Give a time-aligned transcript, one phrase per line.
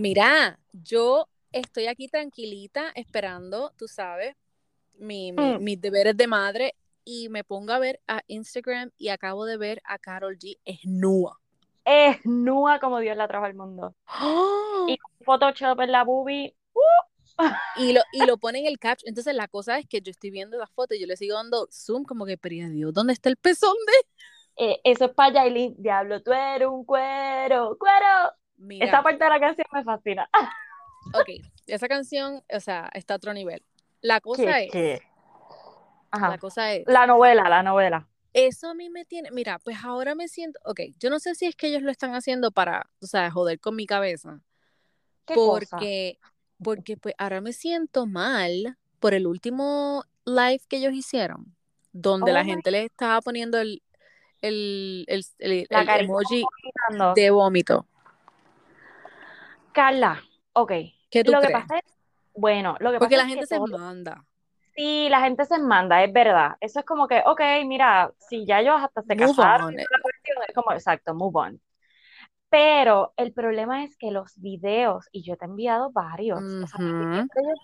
[0.00, 4.34] Mira, yo estoy aquí tranquilita esperando, tú sabes,
[4.94, 5.62] mi, mi- Mm.
[5.62, 9.82] mis deberes de madre y me pongo a ver a Instagram y acabo de ver
[9.84, 11.38] a Carol G esnúa.
[11.84, 13.94] Es nua como Dios la trajo al mundo.
[14.86, 16.54] Y con Photoshop en la boobie.
[17.76, 19.08] Y lo, y lo pone en el caption.
[19.08, 21.68] Entonces la cosa es que yo estoy viendo la foto y yo le sigo dando
[21.70, 24.64] zoom como que, pero Dios, ¿dónde está el pezón de?
[24.72, 25.74] eh, eso es para Yailin.
[25.78, 28.34] Diablo, tú eres un cuero, cuero.
[28.60, 30.28] Mira, Esa parte de la canción me fascina.
[31.14, 31.28] ok,
[31.66, 33.64] esa canción, o sea, está a otro nivel.
[34.02, 35.02] La cosa ¿Qué, es, qué?
[36.10, 36.28] Ajá.
[36.30, 38.06] la cosa es, La novela, la novela.
[38.34, 41.46] eso a mí me tiene, mira, pues ahora me siento, ok, yo no sé si
[41.46, 44.40] es que ellos lo están haciendo para, o sea, joder con mi cabeza,
[45.24, 45.76] ¿Qué cosa?
[45.76, 46.18] porque,
[46.62, 51.56] porque pues ahora me siento mal por el último live que ellos hicieron,
[51.92, 53.82] donde Oh la my gente les estaba poniendo el,
[54.42, 56.44] el, el, el- emoji
[57.14, 57.86] de vómito.
[59.72, 60.72] Carla, ok.
[61.10, 61.84] ¿Qué tú Lo que pasa es,
[62.34, 64.24] bueno, lo que Porque pasa la es gente que se todo- manda.
[64.76, 66.56] Sí, la gente se manda, es verdad.
[66.60, 69.74] Eso es como que, ok, mira, si ya ellos hasta se Move casaron, on.
[69.74, 71.60] cuestión, es como, exacto, move on.
[72.48, 76.80] Pero el problema es que los videos, y yo te he enviado varios, o sea,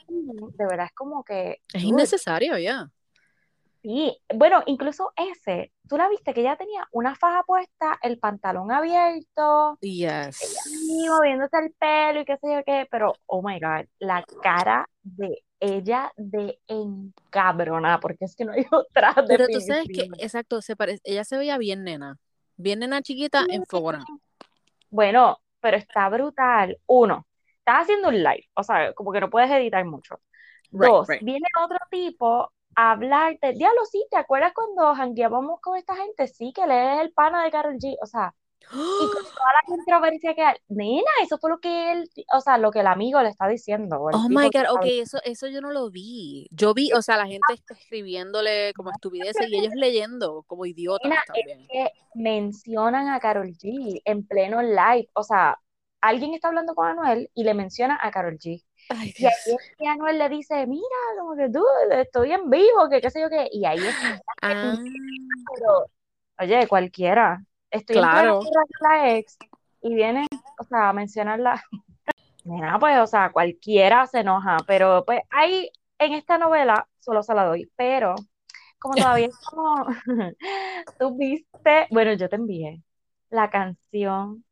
[0.08, 2.88] de verdad es como que, Es dude, innecesario ya.
[3.86, 4.18] Sí.
[4.34, 9.78] Bueno, incluso ese, tú la viste que ella tenía una faja puesta, el pantalón abierto,
[9.80, 10.66] ella Yes.
[10.66, 14.88] ahí moviéndose el pelo y qué sé yo qué, pero, oh my God, la cara
[15.02, 20.60] de ella de encabrona, porque es que no hay otra Pero tú sabes que, exacto,
[20.62, 22.18] se parece, ella se veía bien nena.
[22.56, 24.04] Bien nena chiquita, enfogona.
[24.90, 26.78] Bueno, pero está brutal.
[26.86, 27.26] Uno,
[27.58, 30.20] estás haciendo un live, o sea, como que no puedes editar mucho.
[30.72, 31.22] Right, Dos, right.
[31.22, 33.52] viene otro tipo a hablarte.
[33.52, 36.28] Diablo, sí, ¿te acuerdas cuando jangueábamos con esta gente?
[36.28, 37.96] Sí, que él es el pana de Karol G.
[38.02, 38.34] O sea,
[38.72, 40.56] y con toda la controversia que hay.
[40.68, 43.98] Nena, eso fue lo que él, o sea, lo que el amigo le está diciendo.
[44.00, 46.48] Oh my God, ok, eso, eso yo no lo vi.
[46.50, 51.08] Yo vi, o sea, la gente está escribiéndole como estupideces y ellos leyendo como idiotas
[51.08, 51.60] Nena, también.
[51.60, 55.08] es que mencionan a Karol G en pleno live.
[55.14, 55.58] O sea,
[56.00, 58.62] alguien está hablando con Anuel y le menciona a Karol G.
[58.90, 60.84] Ay, Y ahí es que Anuel le dice, mira,
[61.18, 63.48] como que tú, estoy en vivo, que qué sé yo qué.
[63.50, 64.76] Y ahí es que, Ah,
[65.54, 65.86] pero,
[66.38, 67.42] oye, cualquiera.
[67.70, 68.38] Estoy en claro.
[68.38, 68.48] con
[68.80, 69.36] la ex
[69.82, 70.26] y viene,
[70.58, 71.62] o sea, a mencionarla.
[72.44, 75.68] Mira, pues, o sea, cualquiera se enoja, pero pues ahí
[75.98, 78.14] en esta novela solo se la doy, pero
[78.78, 79.86] como todavía es como,
[80.98, 82.82] tú viste, bueno, yo te envié
[83.30, 84.44] la canción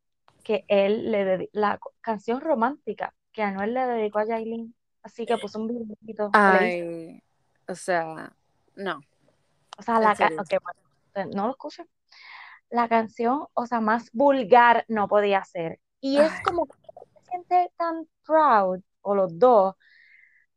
[0.44, 5.36] que él le dedicó, la canción romántica que Anuel le dedicó a Yailin, así que
[5.38, 7.20] puso un videito Ay,
[7.66, 8.32] o sea,
[8.76, 9.00] no,
[9.76, 10.42] o sea, la ca- serio.
[10.42, 10.62] ok,
[11.14, 11.84] bueno, no lo escuché,
[12.70, 17.30] la canción, o sea, más vulgar no podía ser, y es Ay, como que se
[17.30, 19.74] siente tan proud, o los dos,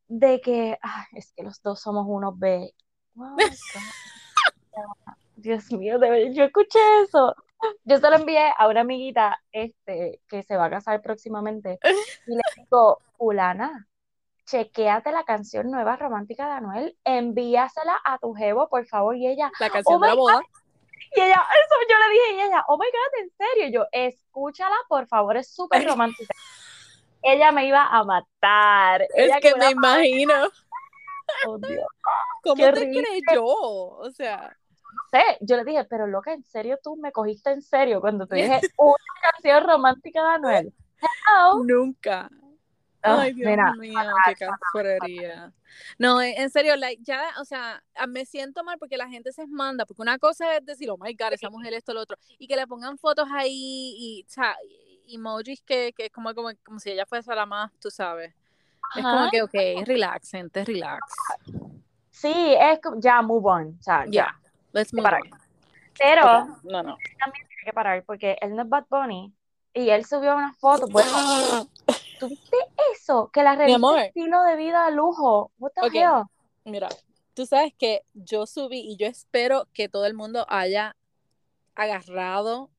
[0.07, 2.73] de que, ay, es que los dos somos unos B.
[3.15, 3.37] God.
[5.35, 7.35] Dios mío, de verdad, yo escuché eso.
[7.83, 11.79] Yo se lo envié a una amiguita este, que se va a casar próximamente
[12.27, 13.87] y le digo, fulana,
[14.45, 19.51] chequéate la canción nueva romántica de Anuel, envíasela a tu jevo, por favor, y ella,
[19.59, 20.41] la oh canción de la God, boda.
[21.15, 23.85] y ella, eso yo le dije, y ella, oh my God, en serio, Y yo,
[23.91, 26.33] escúchala, por favor, es súper romántica.
[27.23, 30.33] Ella me iba a matar, Es ella que me imagino.
[31.47, 31.85] oh Dios,
[32.43, 33.03] ¿Cómo qué te horrible.
[33.25, 33.43] creyó?
[33.43, 34.55] O sea,
[34.93, 38.25] No sé, yo le dije, pero loca, ¿en serio tú me cogiste en serio cuando
[38.27, 40.73] te dije una canción romántica de Anuel?
[40.99, 41.63] Hello.
[41.63, 42.29] nunca.
[43.03, 44.59] Ah, Ay, Dios nena, mío, fatal, qué fatal.
[44.59, 45.53] canforería.
[45.99, 49.45] No, en en serio, like, ya, o sea, me siento mal porque la gente se
[49.47, 52.47] manda, porque una cosa es decir, oh my God, esa mujer esto, lo otro, y
[52.47, 54.55] que le pongan fotos ahí y, o sea,
[55.07, 58.33] emojis que, que es como, como, como si ella fuese la más, tú sabes.
[58.95, 61.01] Es como que, ok, relax, gente, relax.
[62.09, 64.46] Sí, es como, ya, move on, o sea, Ya, ya,
[64.77, 65.21] let's move parar.
[65.21, 65.39] on.
[65.97, 66.97] Pero Ok, no, no.
[67.19, 69.33] también tiene que parar porque él no es Bad Bunny
[69.73, 71.09] y él subió una foto, bueno,
[72.19, 72.57] ¿tuviste
[72.93, 73.29] eso?
[73.33, 76.23] Que la revista amor, Estilo de Vida Lujo, what the ok, hell?
[76.65, 76.89] mira,
[77.33, 80.95] tú sabes que yo subí y yo espero que todo el mundo haya
[81.75, 82.69] agarrado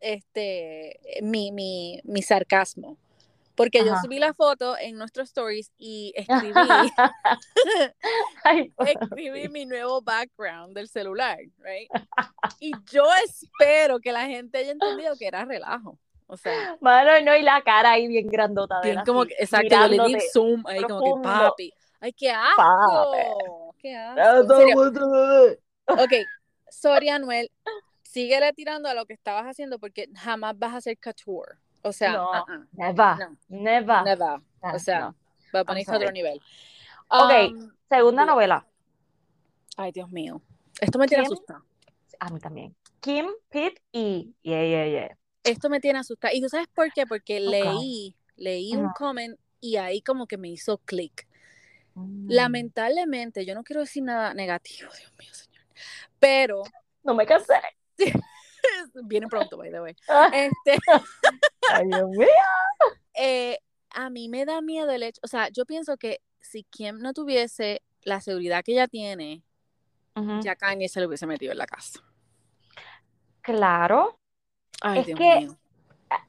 [0.00, 2.96] este mi, mi, mi sarcasmo.
[3.58, 6.52] Porque yo subí la foto en nuestros stories y escribí,
[8.44, 11.90] Ay, escribí mi nuevo background del celular, right?
[12.60, 15.98] Y yo espero que la gente haya entendido que era relajo.
[16.28, 19.74] O sea, Mano, no, y la cara ahí bien grandota de bien como que, exacto,
[19.74, 21.74] yo le di zoom ahí como que papi.
[21.98, 22.62] Ay, qué Papi.
[22.62, 23.74] asco.
[23.80, 24.54] Qué asco.
[25.86, 26.12] Ok,
[26.70, 27.50] sorry Anuel,
[28.02, 31.58] síguele tirando a lo que estabas haciendo porque jamás vas a hacer couture.
[31.82, 33.36] O sea, no, uh-uh, never, no.
[33.48, 34.04] never.
[34.04, 34.40] never.
[34.62, 35.16] Ah, O sea, no.
[35.54, 36.40] va a ponerse a otro nivel.
[37.08, 37.30] Ok.
[37.52, 38.66] Um, Segunda novela.
[39.76, 40.42] ay, Dios mío.
[40.80, 41.62] Esto me tiene asustada.
[42.20, 42.76] A mí también.
[43.00, 45.18] Kim, Pete y yeah, yeah, yeah.
[45.44, 46.34] Esto me tiene asustada.
[46.34, 47.06] ¿Y tú sabes por qué?
[47.06, 51.26] Porque leí, leí un comment y ahí como que me hizo clic.
[51.94, 52.26] Mm.
[52.30, 55.64] Lamentablemente, yo no quiero decir nada negativo, Dios mío, señor.
[56.18, 56.62] Pero
[57.04, 57.54] No me cansé.
[59.04, 59.96] viene pronto, by the way.
[60.08, 60.78] Ah, Este,
[61.72, 62.26] Ay, Dios mío.
[63.14, 63.58] eh,
[63.90, 67.12] a mí me da miedo el hecho, o sea, yo pienso que si Kim no
[67.12, 69.42] tuviese la seguridad que ella tiene,
[70.42, 72.00] ya Kanye se lo hubiese metido en la casa.
[73.40, 74.18] Claro.
[74.80, 75.58] Ay, Es Dios que- mío.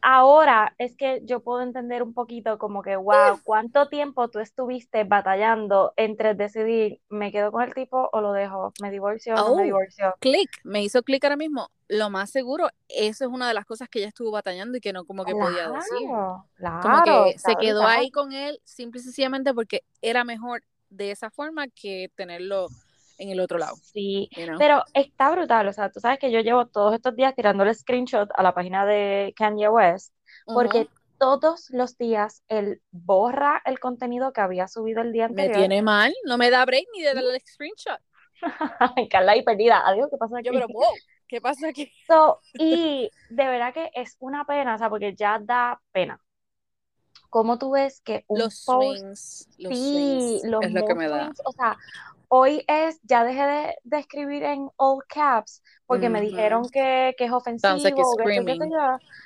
[0.01, 5.03] Ahora es que yo puedo entender un poquito como que, wow, ¿cuánto tiempo tú estuviste
[5.03, 8.73] batallando entre decidir, me quedo con el tipo o lo dejo?
[8.81, 9.65] ¿Me divorcio o no me Oh.
[9.65, 10.13] divorcio?
[10.19, 11.69] Clic, me hizo clic ahora mismo.
[11.87, 14.93] Lo más seguro, eso es una de las cosas que ella estuvo batallando y que
[14.93, 15.97] no como que podía decir.
[16.07, 16.45] Claro,
[16.81, 20.63] Como claro, que está se quedó ahí con él simple y sencillamente porque era mejor
[20.89, 22.67] de esa forma que tenerlo
[23.19, 23.75] en el otro lado.
[23.75, 24.57] Sí, you know?
[24.57, 28.29] pero está brutal, o sea, tú sabes que yo llevo todos estos días tirándole screenshot
[28.35, 30.13] a la página de Kanye West,
[30.53, 30.87] porque Ujú.
[31.17, 35.59] todos los días él borra el contenido que había subido el día Me anterior.
[35.59, 37.99] tiene mal, no me da break ni de darle el screenshot.
[39.11, 39.81] Carla, y perdida.
[39.85, 40.47] Adiós, ¿qué pasa aquí?
[40.47, 40.95] Yo, pero wow,
[41.27, 41.91] ¿qué pasa aquí?
[42.07, 46.19] So, y de verdad que es una pena, o sea, porque ya da pena.
[47.29, 50.95] ¿Cómo tú ves que un Los post, swings, los sí, swings, los es lo que
[50.95, 51.29] me da.
[51.29, 51.77] swings, o sea,
[52.29, 57.25] hoy es, ya dejé de, de escribir en all caps porque me dijeron que, que
[57.25, 57.73] es like ofensivo,
[58.13, 58.23] o que.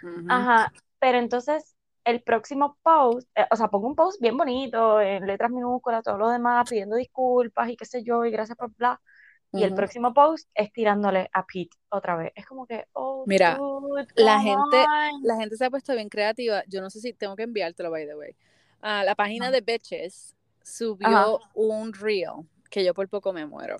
[0.01, 0.25] Ujú.
[0.29, 5.25] Ajá, pero entonces el próximo post, eh, o sea, pongo un post bien bonito, en
[5.25, 8.99] letras minúsculas, todo lo demás, pidiendo disculpas y qué sé yo, y gracias por bla.
[9.55, 12.31] Y el próximo post es tirándole a Pete otra vez.
[12.33, 15.21] Es como que, oh, Mira, dude, la gente- on.
[15.21, 16.63] La gente se ha puesto bien creativa.
[16.67, 18.35] Yo no sé si tengo que enviártelo, by the way.
[18.81, 23.77] Ah, la página de Betches subió un reel que yo por poco me muero.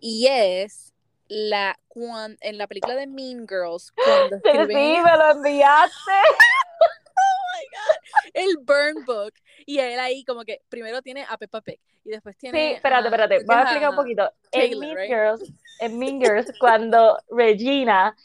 [0.00, 0.94] Y es
[1.28, 6.12] la cuan- en la película de Mean Girls cuando Sí, escriben sí, me lo enviaste.
[8.34, 9.34] el burn book
[9.66, 13.04] y él ahí como que primero tiene a Peppa Pig y después Sí, tiene espérate,
[13.04, 14.32] a- espérate, que voy a es explicar un poquito.
[14.50, 15.08] En Taylor, Mean right?
[15.10, 18.16] Girls, en Mean Girls, cuando Regina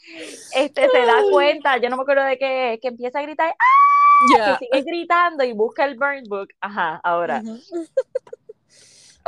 [0.54, 4.36] este, se da cuenta, yo no me acuerdo de qué, que empieza a gritar, ¡ah!
[4.36, 4.58] Yeah.
[4.58, 6.48] que sigue gritando y busca el burn book.
[6.60, 7.40] Ajá, ahora.
[7.44, 7.60] Ujú.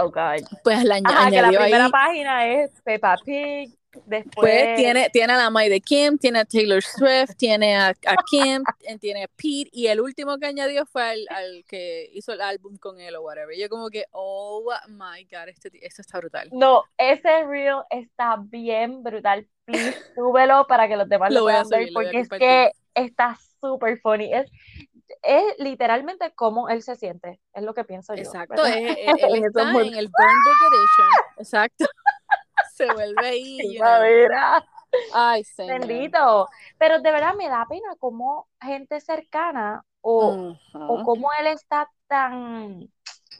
[0.03, 0.47] Oh, God.
[0.65, 3.77] Pues la Ajá, que la añadió primera ahí página es Peppa Pig,
[4.07, 7.89] después Pues tiene, tiene a la May de Kim, tiene a Taylor Swift, tiene a,
[7.89, 12.11] a Kim, eh, tiene a Pete, y el último que añadió fue al, al que
[12.13, 13.57] hizo el álbum con él o whatever.
[13.59, 16.49] Yo como que, oh my god, este, esto está brutal.
[16.53, 19.47] No, ese reel está bien brutal.
[19.65, 23.39] Please, súbelo para que los demás Lo lo puedan ver subir, porque es que está
[23.61, 24.33] súper funny.
[24.33, 24.51] Es,
[25.23, 28.23] es literalmente cómo él se siente, es lo que pienso yo.
[28.23, 29.95] Exacto, es- él, él En está el Burn
[31.39, 31.85] exacto.
[32.75, 33.59] Se vuelve ahí.
[35.13, 35.81] Ay, señor.
[35.81, 36.49] Bendito.
[36.79, 42.91] Pero de verdad me da pena cómo gente cercana o, o cómo él está tan,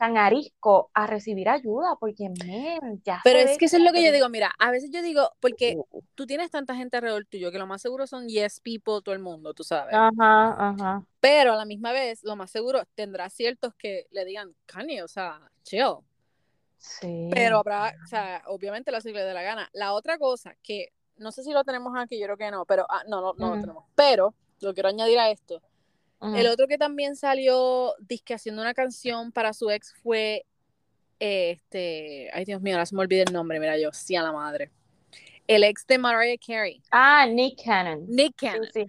[0.01, 4.03] tan arisco a recibir ayuda, porque men, ya Pero es que eso es lo que
[4.03, 5.77] yo digo, mira, a veces yo digo, porque
[6.15, 9.19] tú tienes tanta gente alrededor tuyo que lo más seguro son yes people, todo el
[9.19, 9.93] mundo, tú sabes.
[9.95, 11.05] Ajá, ajá.
[11.21, 15.09] Pero a la misma vez, lo más seguro, tendrá ciertos que le digan, Kanye, o
[15.09, 15.97] sea, chill.
[16.79, 17.29] Sí.
[17.31, 19.69] Pero habrá, o sea, obviamente la le de la gana.
[19.75, 22.87] La otra cosa que, no sé si lo tenemos aquí, yo creo que no, pero,
[22.89, 23.85] ah, no, no, no lo tenemos.
[23.95, 25.61] Pero, lo quiero añadir a esto.
[26.23, 30.45] El otro que también salió disque haciendo una canción para su ex fue,
[31.19, 34.33] este, ay Dios mío, ahora se me olvida el nombre, mira yo, sí a la
[34.33, 34.71] madre.
[35.47, 38.05] El ex de Mariah Carey, Ah, Nick Cannon.
[38.09, 38.87] Nick Cannon, sí.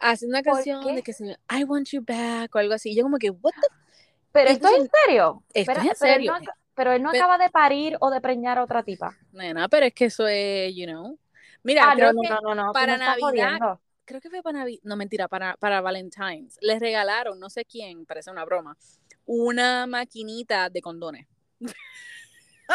[0.00, 2.90] haciendo una ¿Por canción de que se I want you back o algo así.
[2.90, 3.68] Y yo como que, what the
[4.32, 5.42] Pero esto es en serio.
[5.52, 6.32] esto es en pero él serio.
[6.38, 9.14] no pero él no Pero- acaba de parir o de preñar a otra tipa.
[9.32, 11.18] Nena, pero es que eso es, you know.
[11.62, 13.80] Mira, Ah, creo no, no, que para Navidad, jodiendo.
[14.04, 18.06] Creo que fue para Navidad, no mentira, para, para Valentine's, les regalaron, no sé quién,
[18.06, 18.76] parece una broma,
[19.26, 21.26] una maquinita de condones.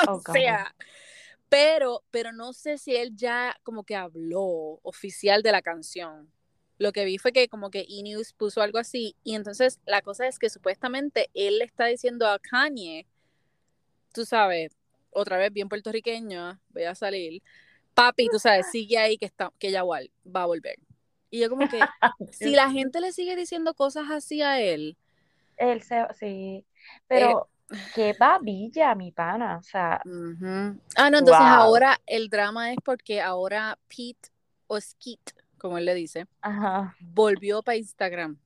[0.06, 0.34] Oh, o God.
[0.34, 0.76] sea,
[1.50, 6.30] pero, pero no sé si él ya como que habló oficial de la canción.
[6.78, 10.28] Lo que vi fue que como que E-News puso algo así y entonces la cosa
[10.28, 13.08] es que supuestamente él le está diciendo a Kanye,
[14.12, 14.78] tú sabes,
[15.10, 17.42] otra vez bien puertorriqueño, voy a salir,
[17.94, 20.78] papi, tú sabes, sigue ahí que está, que ella igual va a volver.
[21.30, 21.80] Y yo como que,
[22.32, 24.98] si la gente le sigue diciendo cosas así a él,
[25.58, 26.66] Él se, sí.
[27.08, 27.50] Pero
[27.96, 29.58] qué babilla, mi pana.
[29.58, 30.02] O sea.
[30.96, 31.48] Ah, no, entonces Wow.
[31.60, 34.30] ahora el drama es porque ahora Pete
[34.68, 36.96] o Skeet, como él le dice, ajá.
[37.00, 38.38] volvió para Instagram.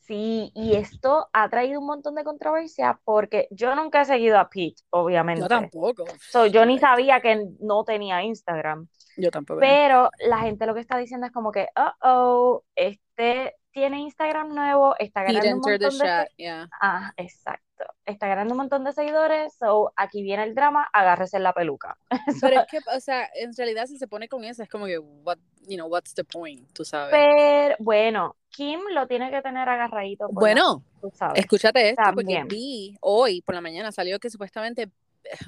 [0.00, 4.50] Sí, y esto ha traído un montón de controversia porque yo nunca he seguido a
[4.50, 5.40] Pete, obviamente.
[5.40, 6.04] Yo tampoco.
[6.30, 8.86] So, yo ni sabía que no tenía Instagram.
[9.16, 9.60] Yo tampoco.
[9.60, 14.54] Pero la gente lo que está diciendo es como que, oh, oh, este tiene Instagram
[14.54, 16.04] nuevo, está ganando un montón de...
[16.04, 16.68] chat, yeah.
[16.80, 17.84] Ah, exacto.
[18.06, 21.98] Está ganando un montón de seguidores, so aquí viene el drama, agárrese en la peluca.
[22.40, 24.98] Pero es que, o sea, en realidad si se pone con eso es como que,
[25.00, 27.10] what, you know, what's the point, tú sabes.
[27.10, 30.28] Pero bueno, Kim lo tiene que tener agarradito.
[30.28, 31.40] la- Bueno, tú sabes.
[31.40, 34.88] escúchate esto, porque vi hoy por la mañana salió que supuestamente,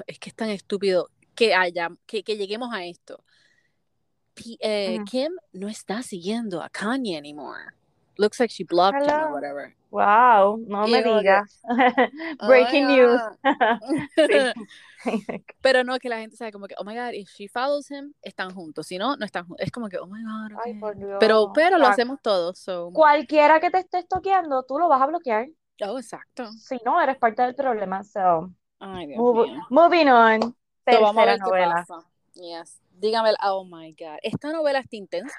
[0.08, 3.22] es que es tan estúpido que haya, que, que lleguemos a esto.
[4.36, 4.98] P- eh.
[5.10, 7.72] Kim no está siguiendo a Kanye anymore.
[8.18, 9.74] Looks like she blocked him or whatever.
[9.90, 11.60] Wow, no Y me digas.
[12.40, 13.20] Oh Breaking my news.
[15.62, 18.12] Pero no, que la gente sabe como que, oh my God, if she follows him,
[18.22, 18.86] están juntos.
[18.86, 19.64] Si no, no están juntos.
[19.64, 20.80] Es como que, oh my God, Ay, ok.
[20.80, 21.16] por Dios.
[21.20, 22.90] Pero, pero lo hacemos todos, so.
[22.92, 25.48] Cualquiera que te esté toqueando, tú lo vas a bloquear.
[25.82, 26.50] Oh, exacto.
[26.52, 28.02] Si no, eres parte del problema.
[28.02, 28.50] So,
[28.80, 29.60] Ay, Dios move- mío.
[29.70, 30.40] moving on.
[30.40, 31.84] So, vamos a ver qué novela.
[31.86, 32.06] pasa.
[32.34, 32.80] Yes.
[32.98, 34.18] Dígame, el- oh my God.
[34.22, 35.36] Esta novela está intensa.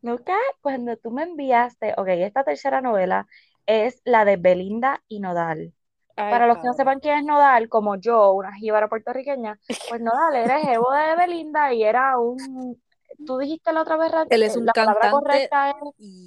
[0.00, 3.26] Nunca, cuando tú me enviaste, ok, esta tercera novela
[3.66, 5.72] es la de Belinda y Nodal.
[6.16, 10.00] Ay, Para los que no sepan quién es Nodal, como yo, una jíbara puertorriqueña, pues
[10.00, 12.80] Nodal era el jevo de Belinda y era un,
[13.26, 15.76] tú dijiste la otra vez, ran- Él es eh, un la cantante, correcta es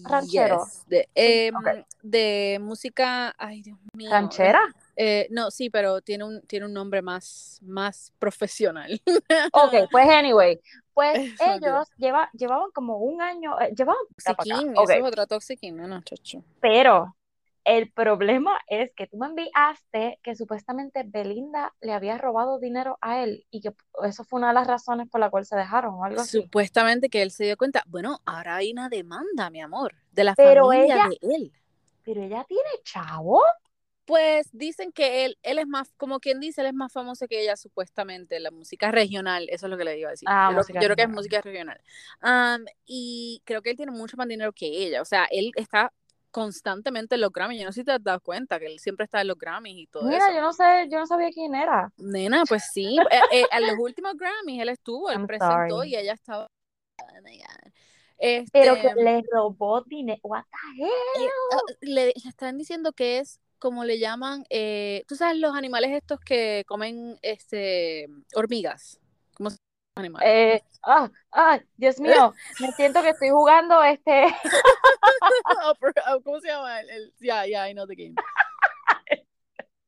[0.03, 0.59] ranchero.
[0.61, 1.85] yes, de, Sí, em, ok.
[2.03, 4.09] de música, ay, Dios mío.
[4.11, 4.59] ranchera.
[4.95, 9.01] Eh, no, sí, pero tiene un, tiene un nombre más, más profesional.
[9.53, 10.59] Ok, pues anyway,
[10.93, 15.87] pues ellos lleva, llevaban como un año, eh, llevaban Toxiquín, eso es otra toxiquín, no,
[15.87, 16.43] no, chocho.
[16.59, 17.15] pero
[17.63, 23.23] el problema es que tú me enviaste que supuestamente Belinda le había robado dinero a
[23.23, 23.73] él y que
[24.03, 26.43] eso fue una de las razones por la cual se dejaron o algo así.
[26.43, 27.83] Supuestamente que él se dio cuenta.
[27.87, 31.51] Bueno, ahora hay una demanda, mi amor, de la Pero familia ella- de él.
[32.03, 33.41] Pero ella tiene chavo.
[34.05, 37.41] Pues dicen que él, él es más, como quien dice, él es más famoso que
[37.41, 40.29] ella, supuestamente, la música regional, eso es lo que le iba a decir.
[40.31, 41.81] Ah, yo, creo- yo creo que es música regional.
[42.19, 45.01] Am, y creo que él tiene mucho más dinero que ella.
[45.01, 45.91] O sea, él está
[46.29, 47.59] constantemente en los Grammys.
[47.59, 49.75] Yo no sé si te has dado cuenta que él siempre está en los Grammys
[49.77, 50.35] y todo Mira, eso.
[50.35, 51.91] yo no sé, yo no sabía quién era.
[51.97, 52.97] Nena, pues sí.
[53.09, 55.89] eh, eh, en los últimos Grammys él estuvo, él I'm presentó sorry.
[55.89, 56.47] y ella estaba.
[57.01, 57.71] Oh my God.
[58.17, 60.19] Este, Pero que le robó dinero.
[60.23, 60.89] What the hell?
[61.25, 65.55] eh, ah, le, le están diciendo que es como le llaman, eh, tú sabes los
[65.55, 68.99] animales estos que comen este hormigas,
[69.33, 70.29] ¿cómo se llaman los animales?
[70.31, 74.27] Eh, ah, ah, Dios mío, me siento que estoy jugando este.
[75.63, 75.73] Oh,
[76.09, 76.79] oh, ¿Cómo se llama?
[76.79, 78.15] El, el- yeah, yeah, I know the game.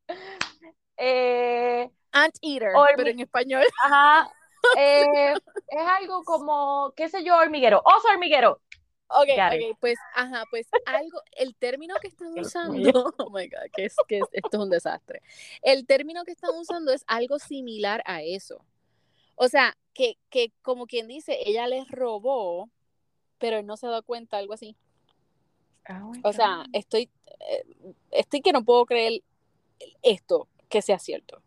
[0.98, 3.64] eh, Anteater, pero en español.
[3.84, 4.32] ajá.
[4.78, 5.34] eh,
[5.68, 7.82] es algo como, qué sé yo, hormiguero.
[7.86, 8.60] Oso hormiguero.
[9.10, 12.74] Ok, ok, pues, ajá, pues algo, el término que están usando,
[13.18, 15.22] oh my God, que es, que es- esto es un desastre.
[15.62, 18.66] El término que están usando es algo similar a eso.
[19.36, 22.70] O sea, que, que como quien dice, ella les robó,
[23.38, 24.76] pero él no se da cuenta, algo así.
[25.90, 26.66] Oh my O sea, God.
[26.74, 27.10] estoy,
[27.50, 27.64] eh,
[28.12, 29.22] estoy que no puedo creer
[30.02, 31.42] esto, que sea cierto.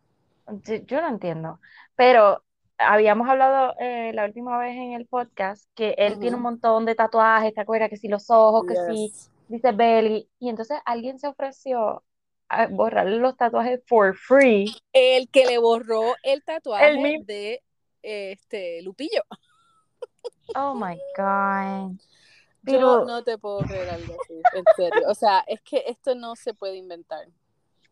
[0.64, 1.61] Yo, yo no entiendo.
[1.95, 2.43] Pero
[2.81, 6.95] habíamos hablado eh, la última vez en el podcast que él tiene un montón de
[6.95, 7.91] tatuajes, ¿te acuerdas?
[7.91, 9.31] Que si los ojos, que si Yes.
[9.49, 10.29] dice Belly.
[10.39, 12.03] Y entonces alguien se ofreció
[12.49, 14.75] a borrarle los tatuajes for free.
[14.93, 17.63] El que le borró el tatuaje de
[18.03, 19.23] este Lupillo.
[20.55, 21.97] Oh my God.
[22.63, 25.09] Yo no te puedo creer algo así, en serio.
[25.09, 27.27] O sea, es que esto no se puede inventar.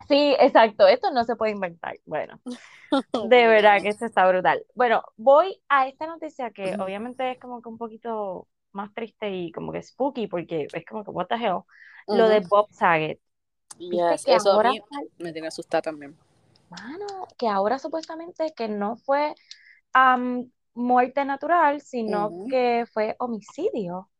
[0.07, 1.97] Sí, exacto, esto no se puede inventar.
[2.07, 2.41] Bueno,
[3.29, 4.65] de verdad que esto está brutal.
[4.75, 9.51] Bueno, voy a esta noticia que obviamente es como que un poquito más triste y
[9.53, 11.63] como que spooky porque es como que what the hell.
[12.07, 12.41] Lo de.
[12.41, 13.21] Bob Saget.
[13.79, 14.81] ¿Viste Yes, que eso a mí
[15.19, 16.17] me tiene asustada también.
[16.71, 19.35] Mano, que ahora supuestamente que no fue
[19.93, 24.11] am, muerte natural, sino que fue homicidio.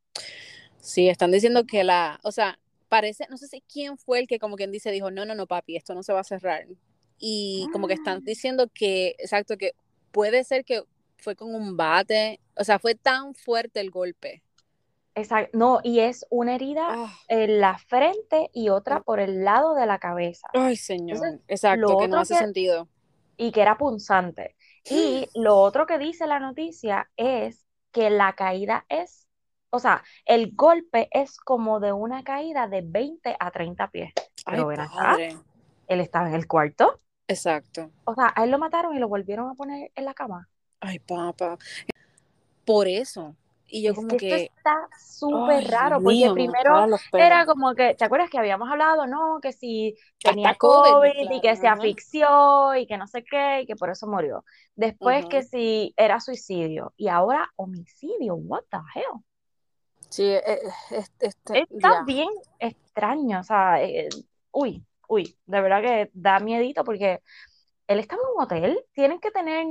[0.81, 2.59] Sí, están diciendo que la, o sea,
[2.89, 5.47] parece, no sé si quién fue el que como quien dice, dijo, no, no, no,
[5.47, 6.67] papi, esto no se va a cerrar.
[7.19, 9.73] Y como que están diciendo que, exacto, que
[10.13, 10.83] puede ser que
[11.17, 14.43] fue con un bate, o sea, fue tan fuerte el golpe.
[15.15, 15.59] Exacto.
[15.59, 19.85] No, y es una herida Ah, en la frente y otra por el lado de
[19.87, 20.47] la cabeza.
[20.55, 22.89] Ay, señor, Entonces, exacto, que no hace que- sentido.
[23.37, 24.57] Y que era punzante.
[24.89, 29.27] Y lo otro que dice la noticia es que la caída es,
[29.71, 34.13] o sea, el golpe es como de una caída de 20 a 30 pies.
[34.47, 35.37] Ay, Pero acá, padre.
[35.87, 37.01] él estaba en el cuarto.
[37.27, 37.91] Exacto.
[38.05, 40.49] O sea, a él lo mataron y lo volvieron a poner en la cama.
[40.81, 41.59] Ay, papá.
[42.65, 43.35] Por eso,
[43.67, 47.45] Y yo Es como que, que, esto está súper ay, raro, porque mío, primero era
[47.45, 49.41] como que, ¿te acuerdas que habíamos hablado, no?
[49.43, 53.63] Que si tenía COVID, COVID y claro, que se asfixió y que no sé qué,
[53.63, 54.45] y que por eso murió.
[54.75, 59.23] Después que si era suicidio y ahora homicidio, what the hell?
[60.11, 60.59] Sí, eh, eh,
[60.91, 62.05] es- este, Está ya.
[62.05, 64.09] bien extraño, o sea, eh,
[64.53, 67.23] uy, uy, de verdad que da miedito porque
[67.89, 69.67] él estaba en un hotel, tienen que tener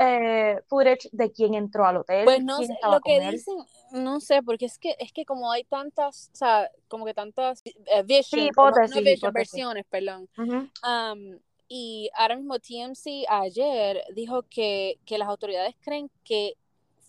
[0.00, 3.56] eh, footage de quién entró al hotel, Pues no sé, lo que dicen,
[3.90, 7.62] no sé, porque es que es que como hay tantas, o sea, como que tantas
[7.64, 9.32] eh, Sí, vision, como, no hipótesis, vision, hipótesis.
[9.32, 10.28] versiones, perdón.
[10.38, 10.70] Ujú.
[10.86, 16.54] Um, y ahora mismo TMC ayer dijo que, que las autoridades creen que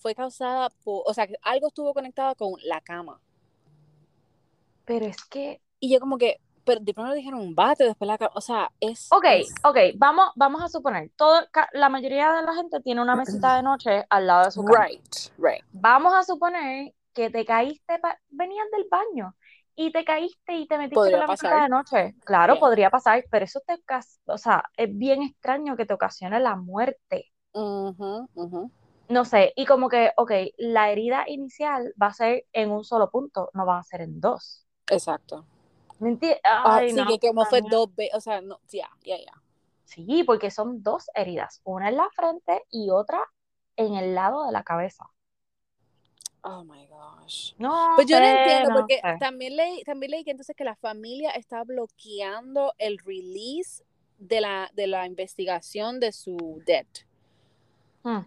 [0.04, 3.22] fue causada por, o sea, que algo estuvo conectado con la cama.
[4.86, 8.18] Pero es que Y yo como que, pero de primero dijeron un bate, después la
[8.18, 9.08] cama, o sea, es...
[9.12, 11.42] Ok, es- ok, vamos, vamos a suponer, todo,
[11.72, 14.86] la mayoría de la gente tiene una mesita de noche al lado de su cama.
[14.88, 15.64] Right, right.
[15.72, 19.36] Vamos a suponer que te caíste, venías del baño
[19.76, 22.16] y te caíste y te metiste Podría con la mesita de noche.
[22.26, 22.60] Claro, Yeah.
[22.60, 23.76] podría pasar, pero eso te,
[24.26, 27.32] o sea, es bien extraño que te ocasione la muerte.
[27.54, 28.72] Ujú, ujú.
[29.10, 33.12] No sé, y como que, ok, la herida inicial va a ser en un solo
[33.12, 34.66] punto, no va a ser en dos.
[34.90, 35.46] Exacto.
[36.00, 36.42] ¿Me entiendes?
[36.44, 39.34] Ah, no, que como fue dos veces, o sea, no, ya, ya, ya.
[39.86, 43.22] Sí, porque son dos heridas, una en la frente y otra
[43.76, 45.06] en el lado de la cabeza.
[46.42, 47.54] Oh my gosh.
[47.58, 49.18] No Pues yo no entiendo, porque sé.
[49.20, 53.84] también leí, también leí que entonces que la familia está bloqueando el release
[54.18, 57.06] de la, de la investigación de su death.
[58.04, 58.26] Hmm.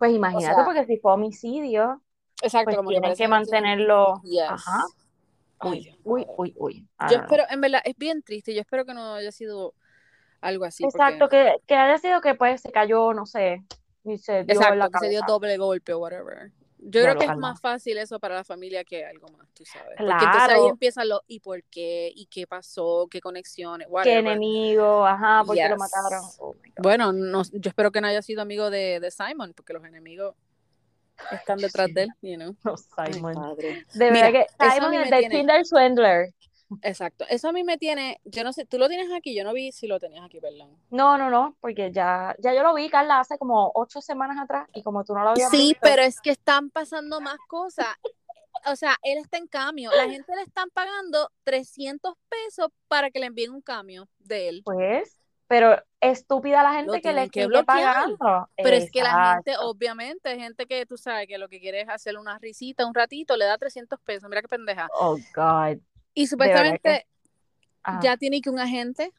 [0.00, 2.00] Pues imagínate, sea, porque si fue homicidio,
[2.40, 4.22] Exacto, pues como que mantenerlo.
[4.22, 4.44] Yes.
[4.48, 4.84] Ajá.
[5.62, 6.88] Uy, uy, uy, uy.
[7.02, 7.20] Yo know.
[7.20, 8.54] espero, en verdad, es bien triste.
[8.54, 9.74] Yo espero que no haya sido
[10.40, 10.84] algo así.
[10.84, 13.62] Exacto, porque, que, que haya sido que pues se cayó, no sé,
[14.02, 16.50] y se dio en la exacto, que se dio doble golpe o whatever.
[16.82, 19.64] Yo creo lo que es más fácil eso para la familia que algo más, tú
[19.64, 19.96] sabes.
[19.98, 22.10] Porque entonces ahí Claro, empiezan los ¿y por qué?
[22.14, 23.06] ¿y qué pasó?
[23.10, 23.86] ¿qué conexiones?
[23.86, 24.18] qué Whatever.
[24.20, 25.78] enemigo, ajá, porque lo Yes.
[25.78, 26.30] mataron.
[26.38, 26.82] Oh my God.
[26.82, 30.34] Bueno, no, yo espero que no haya sido amigo de, de Simon, porque los enemigos
[31.32, 32.14] están detrás de mío.
[32.22, 32.56] él, you know.
[32.64, 33.34] No, Ay, Simon.
[33.34, 33.84] padre.
[33.94, 36.34] De Mira, verdad que eso a Simon es de tiene, Tinder Swindler.
[36.82, 39.52] Exacto, eso a mí me tiene, yo no sé, tú lo tienes aquí, yo no
[39.52, 40.76] vi si lo tenías aquí, perdón.
[40.90, 44.68] No, no, no, porque ya, ya yo lo vi, Carla, hace como ocho semanas atrás,
[44.74, 47.86] y como tú no lo habías Sí, visto, pero es que están pasando más cosas.
[48.66, 49.90] O sea, él está en cambio.
[49.90, 54.62] La gente le están pagando 300 pesos para que le envíen un cambio de él.
[54.64, 55.16] pues,
[55.50, 58.48] pero estúpida la gente que le que sigue pagando.
[58.56, 61.88] Pero es que la gente, obviamente, gente que tú sabes que lo que quiere es
[61.88, 64.28] hacer una risita un ratito, le da 300 pesos.
[64.28, 64.88] Mira qué pendeja.
[64.94, 65.78] Oh, God.
[66.14, 67.06] Y que, supuestamente
[68.02, 69.12] ya tiene que un agente,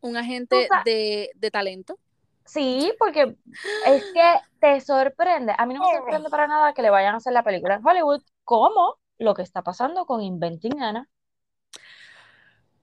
[0.00, 1.98] un agente de, de talento.
[2.44, 3.36] Sí, porque
[3.86, 5.52] es que te sorprende.
[5.56, 7.86] A mí no me sorprende para nada que le vayan a hacer la película en
[7.86, 11.08] Hollywood, como lo que está pasando con Inventing Anna.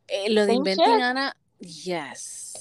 [0.08, 1.02] Eh, lo de Inventing.
[1.02, 2.54] Anna, yes.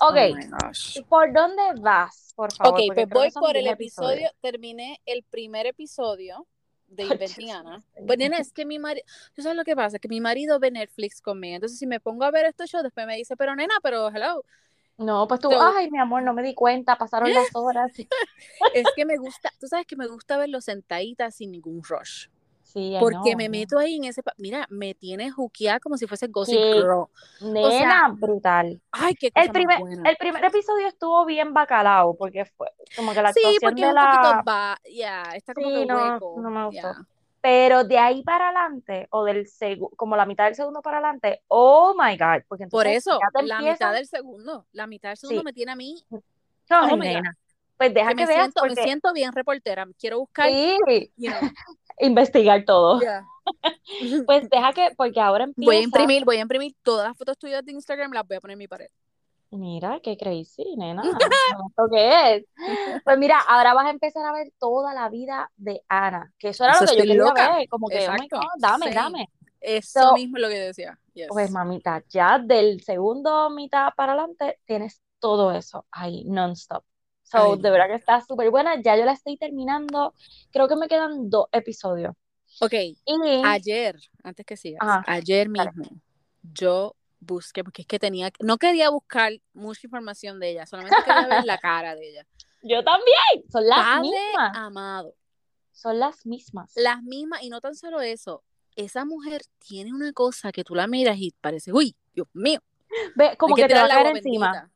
[0.00, 1.02] Ok, Oh gosh.
[1.08, 2.80] ¿por dónde vas, por favor?
[2.80, 6.46] Ok, pues voy por el 10 episodio, terminé el primer episodio
[6.94, 7.78] de Anna.
[7.78, 8.06] mío.
[8.06, 9.04] Pues nena, es que mi marido,
[9.34, 9.98] ¿tú sabes lo que pasa?
[9.98, 13.06] Que mi marido ve Netflix conmigo, entonces si me pongo a ver estos shows, después
[13.06, 14.44] me dice, pero nena, pero hello.
[14.96, 17.92] No, pues tú, So, ay, mi amor, no me di cuenta, pasaron las horas.
[18.74, 22.28] es que me gusta, tú sabes que me gusta verlo sentadita sin ningún rush.
[22.74, 23.52] Sí, Porque know, me know.
[23.52, 26.90] meto ahí en ese, mira, me tiene juqueada como si fuese Gossip Qué Girl.
[27.00, 28.80] O sea, nena, brutal.
[28.90, 30.10] ay, qué El cosa más primer, buena.
[30.10, 33.86] el primer episodio estuvo bien bacalao, porque fue como que la Sí, actuación porque de
[33.86, 34.42] es un poquito la...
[34.46, 36.88] va, ya, está como Sí, que no, hueco, no me gustó.
[36.88, 37.06] ya.
[37.40, 41.42] Pero de ahí para adelante, o del segundo, como la mitad del segundo para adelante,
[41.48, 45.44] oh my God, porque Por eso, la mitad del segundo, la mitad del segundo sí,
[45.44, 46.18] me tiene a mí, ay,
[46.70, 47.36] oh God, nena,
[47.76, 50.78] pues deja que que me veas, siento, me porque siento bien reportera, quiero buscar, sí,
[51.18, 51.40] you know,
[51.98, 53.00] investigar todo.
[54.26, 57.36] Pues deja que, porque ahora Voy a empieza, imprimir, voy a imprimir todas las fotos
[57.36, 58.88] tuyas de Instagram, las voy a poner en mi pared.
[59.50, 61.02] mira, qué crazy, nena,
[61.68, 62.44] ¿esto qué es?
[63.04, 66.64] Pues mira, ahora vas a empezar a ver toda la vida de Ana, que eso
[66.64, 69.28] era Eso lo que yo quería loca, ver, como que, oh exacto, God, dame, dame.
[69.60, 74.58] eso So, mismo es lo que decía, Pues mamita, ya del segundo mitad para adelante
[74.64, 76.82] tienes todo eso ahí, non-stop.
[77.24, 78.80] So, Ay, de verdad que está súper buena.
[78.80, 80.14] Ya yo la estoy terminando.
[80.52, 82.14] Creo que me quedan dos episodios.
[82.60, 82.96] Ok, Y,
[83.44, 85.84] ayer, antes que sigas, ajá, ayer mismo,
[86.42, 91.26] yo busqué, porque es que tenía, no quería buscar mucha información de ella, solamente quería
[91.26, 92.26] ver la cara de ella.
[92.62, 93.50] Yo también.
[93.50, 94.56] Son las Padre mismas.
[94.56, 95.14] amado,
[95.72, 96.72] Son las mismas.
[96.76, 98.42] las mismas, y no tan solo eso,
[98.76, 102.60] esa mujer tiene una cosa que tú la miras y parece, uy, Dios mío,
[103.16, 104.52] Ve, como que que te va a caer encima.
[104.52, 104.70] bendita.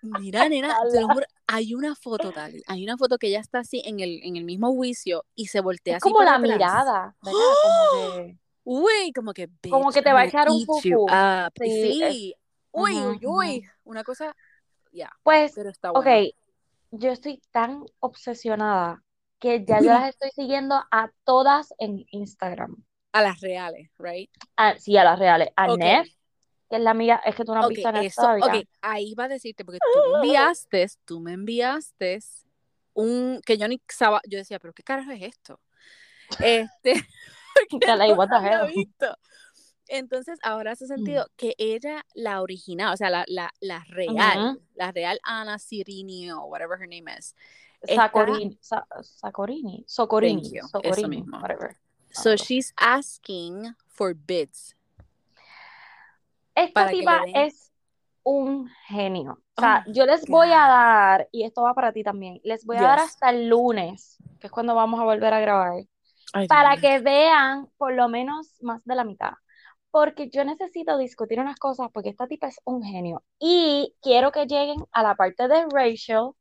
[0.00, 3.60] Mira, nena, te lo juro, hay una foto tal, hay una foto que ella está
[3.60, 6.38] así en el, en el mismo juicio y se voltea Es así como para la
[6.38, 6.60] atrás.
[6.62, 7.58] mirada, ¿verdad?
[7.60, 11.52] Como que, Uy, como que Como que te va a echar un up.
[11.62, 12.34] Sí, Sí.
[12.72, 13.64] Uy, uy, uy.
[13.84, 14.36] Una cosa,
[14.92, 16.28] ya, Pues, pero está ok, bueno.
[16.92, 19.02] yo estoy tan obsesionada
[19.40, 22.84] que ya yo las estoy siguiendo a todas en Instagram.
[23.12, 24.30] A las reales, right?
[24.56, 25.48] A- sí, a las reales.
[25.56, 25.78] A Ok.
[25.78, 26.08] Nef,
[26.68, 28.64] que es la amiga, es que tú no has Ok, visto a Nef eso, ok,
[28.82, 32.18] ahí va a decirte, porque tú me enviaste, tú me enviaste
[32.94, 35.60] un, que yo ni sabía, yo decía, pero ¿qué carajo es esto?
[36.40, 36.92] Este,
[37.70, 38.66] porque no what the hell?
[38.66, 39.16] visto.
[39.88, 44.62] Entonces, ahora hace sentido que ella, la original, o sea, la, la, la real, Ujú.
[44.74, 47.34] la real Ana Cirinio, whatever her name is,
[47.80, 51.40] está, Sacorini, Sa- Sacorini, Socorini, you, eso Socorini, mismo.
[51.40, 51.78] whatever.
[52.12, 54.74] So she's asking for bids
[56.58, 57.72] Esta tipa es
[58.24, 59.38] un genio.
[59.56, 62.64] O sea, Oh yo les voy a dar, y esto va para ti también, les
[62.64, 65.84] voy a dar hasta el lunes, que es cuando vamos a volver a grabar,
[66.32, 69.32] Ay, para que vean por lo menos más de la mitad.
[69.90, 73.22] Porque yo necesito discutir unas cosas, porque esta tipa es un genio.
[73.38, 76.32] Y quiero que lleguen a la parte de Rachel,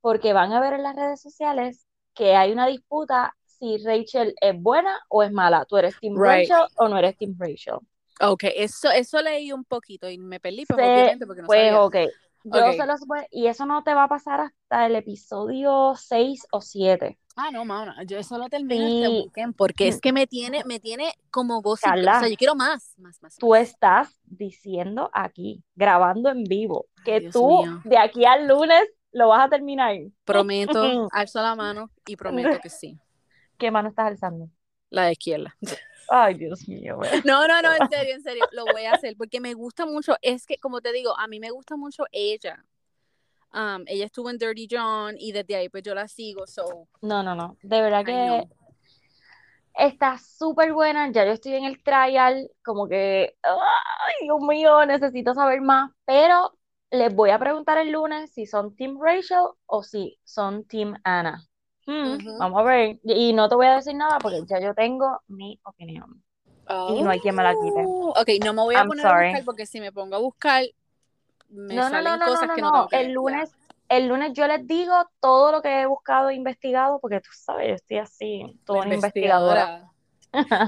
[0.00, 4.60] porque van a ver en las redes sociales que hay una disputa si Rachel es
[4.60, 5.64] buena o es mala.
[5.66, 6.48] ¿Tú eres Team Right.
[6.50, 7.78] Rachel o no eres Team Rachel?
[8.20, 11.72] Ok, eso, eso leí un poquito y me perdí, pues Se- obviamente porque no pues
[11.72, 11.80] sabía.
[11.80, 11.96] ok,
[12.44, 13.00] yo se los
[13.30, 17.18] y eso no te va a pasar hasta el episodio 6 o 7.
[17.36, 20.64] Ah, no, Mauna, yo eso lo termino este Sí, weekend porque es que me tiene,
[20.64, 22.08] me tiene como girl.
[22.08, 27.04] o sea, yo quiero más, más, más, tú estás diciendo aquí, grabando en vivo, Ay,
[27.04, 27.80] que Dios tú mío.
[27.84, 29.96] de aquí al lunes lo vas a terminar.
[30.24, 32.98] Prometo, alzo la mano y prometo que sí.
[33.58, 34.48] ¿Qué mano estás alzando?
[34.90, 35.56] La de izquierda.
[36.08, 37.10] Ay, Dios mío, güey.
[37.24, 40.16] No, no, no, en serio, en serio, lo voy a hacer porque me gusta mucho,
[40.22, 42.64] es que como te digo, a mí me gusta mucho ella.
[43.52, 47.22] Um, ella estuvo en Dirty John y desde ahí pues yo la sigo, so No,
[47.22, 47.56] no, no.
[47.62, 48.46] De verdad que
[49.76, 51.10] está súper buena.
[51.10, 55.90] Ya yo estoy en el trial, como que, ay, Dios mío, necesito saber más.
[56.04, 56.52] Pero
[56.90, 61.46] les voy a preguntar el lunes si son Team Rachel o si son Team Anna.
[62.38, 63.00] Vamos a ver.
[63.04, 66.22] Y y no te voy a decir nada porque ya yo tengo mi opinión.
[66.86, 67.80] Y no hay quien me la quite.
[67.88, 70.18] Oh, ok, no me voy a I'm poner a buscar porque si me pongo a
[70.18, 70.64] buscar
[71.50, 72.88] me No, salen no, no, cosas no, que no tengo no.
[72.88, 73.12] que El ver.
[73.12, 73.56] lunes,
[73.88, 77.68] el lunes yo les digo todo lo que he buscado e investigado, porque tú sabes,
[77.68, 79.72] yo estoy así, toda una investigadora.
[79.74, 79.92] investigadora.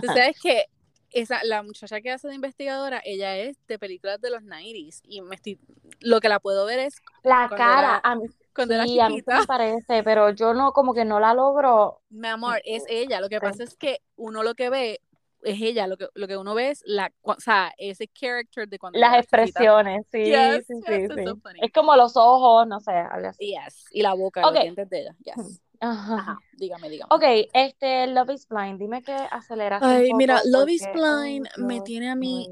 [0.01, 0.67] Tú sabes que
[1.11, 5.21] esa, la muchacha que hace de investigadora, ella es de películas de los 90s y
[5.23, 5.61] me estoy,
[6.01, 8.27] lo que la puedo ver es La cara, era, a mí,
[8.59, 12.03] cuando era sí, a mí me parece, pero yo no, como que no la logro.
[12.11, 13.21] Mi amor, es ella.
[13.21, 15.01] Lo que pasa es que uno lo que ve
[15.43, 15.87] es ella.
[15.87, 19.17] Lo que, lo que uno ve es la, o sea, ese character de cuando Las
[19.19, 21.39] expresiones, sí, Yes, sí, yes, sí, so.
[21.63, 23.47] Es como los ojos, no sé, algo así.
[23.47, 23.85] Yes.
[23.93, 24.55] Y la boca, Ok.
[24.55, 25.17] los dientes de ella.
[25.21, 25.63] Yes.
[25.81, 26.15] Ajá.
[26.17, 26.39] Ajá.
[26.55, 27.15] Dígame, dígame.
[27.15, 31.47] Ok, este, Love is Blind, dime que aceleraste un Ay, mira, Love is oh, Blind
[31.59, 32.49] me tiene a mí.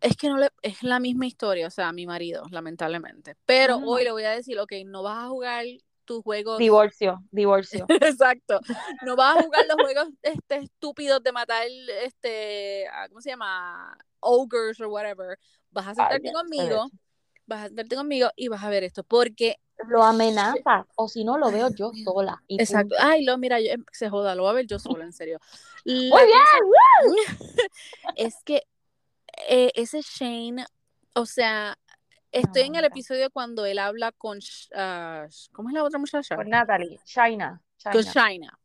[0.00, 3.36] Es que no le, es la misma historia, o sea, a mi marido, lamentablemente.
[3.46, 3.92] Pero Ujú.
[3.92, 5.64] hoy le voy a decir, ok, no vas a jugar
[6.04, 6.58] tus juegos.
[6.58, 7.86] Divorcio, divorcio.
[7.88, 8.60] Exacto.
[9.04, 11.66] No vas a jugar los juegos este, estúpidos de matar,
[12.02, 13.96] este, ah, ¿cómo se llama?
[14.20, 15.38] Ogres o whatever.
[15.70, 16.90] Vas a Ay, sentarte conmigo, eso.
[17.46, 19.56] vas a sentarte conmigo y vas a ver esto, porque
[19.88, 22.42] Lo amenazas, o si no, lo veo yo sola.
[22.48, 22.96] Y Exacto.
[22.96, 22.96] punto.
[22.98, 25.38] Ay, lo, mira, yo, em, se joda, lo voy a ver yo sola, en serio.
[25.84, 27.70] Muy La bien, cosa
[28.16, 28.64] es que
[29.48, 30.64] eh, ese Shane,
[31.14, 31.78] o sea,
[32.32, 32.88] estoy en el Anda.
[32.88, 34.38] episodio cuando él habla con,
[34.74, 36.36] ah, ¿cómo es la otra muchacha?
[36.36, 38.02] Con Natalie, China, Con.
[38.02, 38.58] Shaina,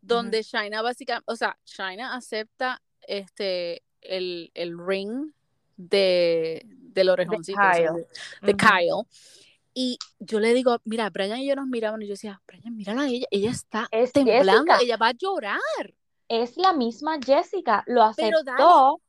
[0.00, 5.32] donde Shaina básicamente, o sea, Shaina acepta este, el, el ring
[5.76, 7.92] de, del De orejoncito, o sea, Kyle.
[7.92, 8.08] de,
[8.40, 8.56] de.
[8.56, 9.06] Kyle.
[9.74, 13.02] Y yo le digo, mira, Brian y yo nos miraban y yo decía, Brian, mírala
[13.02, 15.94] a ella, ella está Es temblando, Jessica, ella va a llorar.
[16.28, 19.00] es la misma Jessica, lo Pero dale, aceptó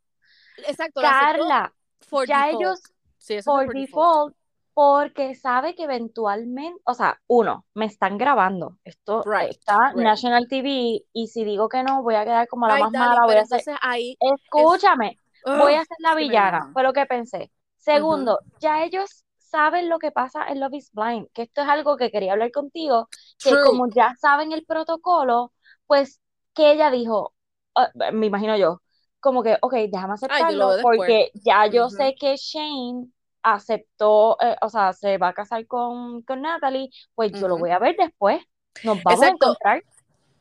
[0.67, 1.73] exacto, Carla.
[2.09, 2.51] for Ya default.
[2.51, 2.79] ellos
[3.17, 4.07] Sí, eso fue por default.
[4.07, 4.35] default,
[4.73, 8.77] porque sabe que eventualmente, o sea, uno, me están grabando.
[8.83, 9.97] Esto Right, está right.
[9.97, 13.15] National TV y si digo que no, voy a quedar como la Ay, más dale,
[13.15, 17.05] mala, voy a entonces ahí es, escúchame, voy a ser la villana, fue lo que
[17.05, 17.51] pensé.
[17.77, 21.97] Segundo, ya ellos saben lo que pasa en Love is Blind, que esto es algo
[21.97, 23.09] que quería hablar contigo,
[23.41, 23.61] que True.
[23.61, 25.53] como ya saben el protocolo,
[25.87, 26.21] pues
[26.55, 27.35] que ella dijo,
[27.75, 28.81] ah, me imagino yo,
[29.23, 33.07] como que, ok, déjame aceptarlo porque ya yo sé que Shane
[33.41, 37.71] aceptó, eh, o sea, se va a casar con, con Natalie, pues yo lo voy
[37.71, 38.41] a ver después,
[38.83, 39.83] nos vamos a encontrar.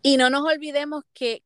[0.02, 1.44] Y no nos olvidemos que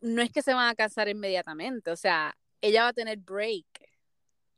[0.00, 3.66] no es que se van a casar inmediatamente, o sea, ella va a tener break.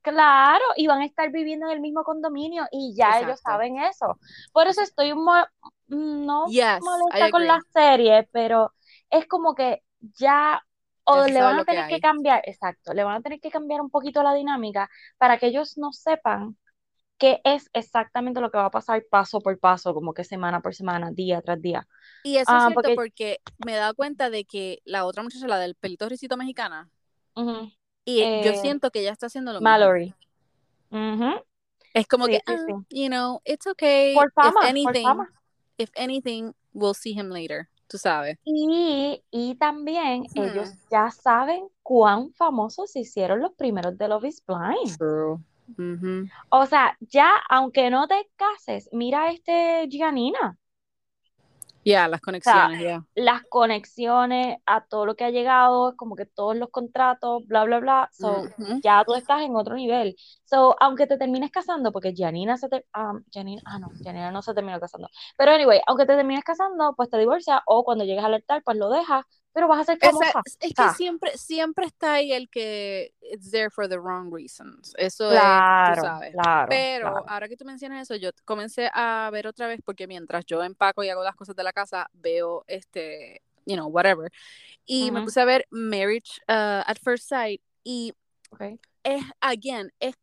[0.02, 4.20] Claro, y van a estar viviendo en el mismo condominio y ya ellos saben eso.
[4.52, 5.46] Por eso estoy mo-
[5.88, 8.72] no Yes, molesta con la serie, pero
[9.10, 10.62] es como que ya
[11.04, 13.80] o le van a que tener que cambiar, exacto, le van a tener que cambiar
[13.80, 14.88] un poquito la dinámica
[15.18, 16.56] para que ellos no sepan
[17.18, 20.74] qué es exactamente lo que va a pasar paso por paso, como que semana por
[20.74, 21.86] semana, día tras día.
[22.24, 25.22] Y eso Ah, es cierto porque- porque me he dado cuenta de que la otra
[25.22, 26.90] muchacha, la del pelito ricito mexicana,
[28.04, 30.14] y yo Eh, siento que ella está haciendo lo Mallory.
[30.90, 31.44] Mismo.
[31.92, 34.14] Es como Sí, que, sí, ah, you know, it's okay.
[34.14, 35.28] Por fama, if por anything, fama.
[35.78, 37.68] if anything, we'll see him later.
[37.86, 38.38] Tú sabes.
[38.44, 44.42] Y, y también ellos ya saben cuán famosos se hicieron los primeros de Love is
[44.46, 44.96] Blind.
[44.96, 45.38] True.
[46.50, 50.58] O sea, ya aunque no te cases, mira este Gianina,
[51.84, 53.04] Ya, las conexiones, ya.
[53.14, 57.64] las conexiones a todo lo que ha llegado, es como que todos los contratos, bla,
[57.64, 58.10] bla, bla.
[58.12, 58.44] So,
[58.82, 60.16] ya tú estás en otro nivel.
[60.44, 64.42] So, aunque te termines casando, porque Gianina se te, ah, Gianina, ah, no, Gianina no
[64.42, 65.08] se terminó casando.
[65.36, 68.76] Pero anyway, aunque te termines casando, pues te divorcias o cuando llegues al altar, pues
[68.78, 70.42] lo dejas, pero vas a ser Esa- famosa.
[70.60, 74.92] es que siempre, siempre está ahí el que it's there for the wrong reasons.
[74.98, 76.32] Eso Claro, es, tú sabes.
[76.32, 77.24] claro, Pero claro.
[77.28, 81.02] ahora que tú mencionas eso, yo comencé a ver otra vez porque mientras yo empaco
[81.04, 84.30] y hago las cosas de la casa, veo este, you know, whatever.
[84.84, 85.26] Y me Ujú.
[85.26, 88.12] puse a ver Marriage uh, at First Sight y
[88.50, 88.62] Ok.
[89.04, 90.14] es, again, es,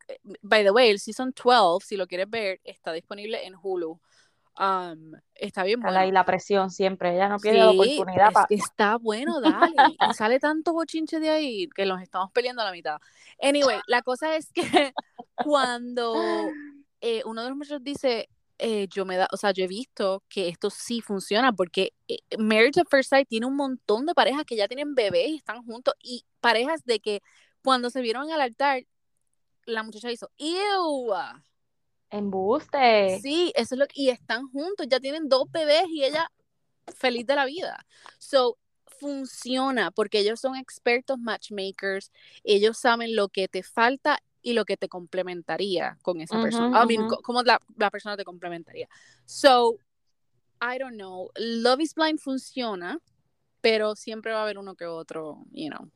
[0.42, 4.00] by the way, el season 12, si lo quieres ver, está disponible en Hulu.
[4.60, 6.06] Um, está bien bueno.
[6.06, 8.48] Y la presión siempre, ella no pierde la Sí, oportunidad es para...
[8.48, 9.74] que está bueno, dale.
[10.10, 13.00] Y sale tanto bochinche de ahí que nos estamos peleando a la mitad.
[13.42, 14.62] Anyway, la cosa es que
[15.36, 16.16] cuando
[17.00, 20.24] eh, uno de los muchachos dice, eh, yo me da, o sea, yo he visto
[20.30, 24.44] que esto sí funciona porque eh, Marriage at First Sight tiene un montón de parejas
[24.46, 27.22] que ya tienen bebés y están juntos y parejas de que
[27.64, 28.84] cuando se vieron al altar,
[29.66, 31.12] la muchacha hizo, ¡Ew!
[32.12, 33.20] Embuste.
[33.22, 36.30] Sí, eso es lo que, y están juntos, ya tienen dos bebés y ella
[36.96, 37.86] feliz de la vida.
[38.20, 38.58] So,
[39.00, 42.12] funciona porque ellos son expertos matchmakers,
[42.44, 46.84] ellos saben lo que te falta y lo que te complementaría con esa persona.
[46.84, 48.88] I mean, cómo la, la persona te complementaría.
[49.26, 49.78] So,
[50.62, 51.32] I don't know.
[51.36, 53.00] Love is Blind funciona,
[53.62, 55.90] pero siempre va a haber uno que otro, you know.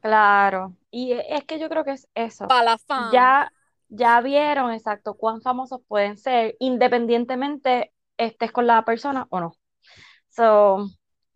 [0.00, 0.74] Claro.
[0.90, 2.48] Y e- es que yo creo que es eso.
[2.48, 3.12] Para la fama.
[3.12, 3.52] Ya,
[3.88, 9.52] ya vieron exacto cuán famosos pueden ser, independientemente estés con la persona o no.
[10.28, 10.86] So,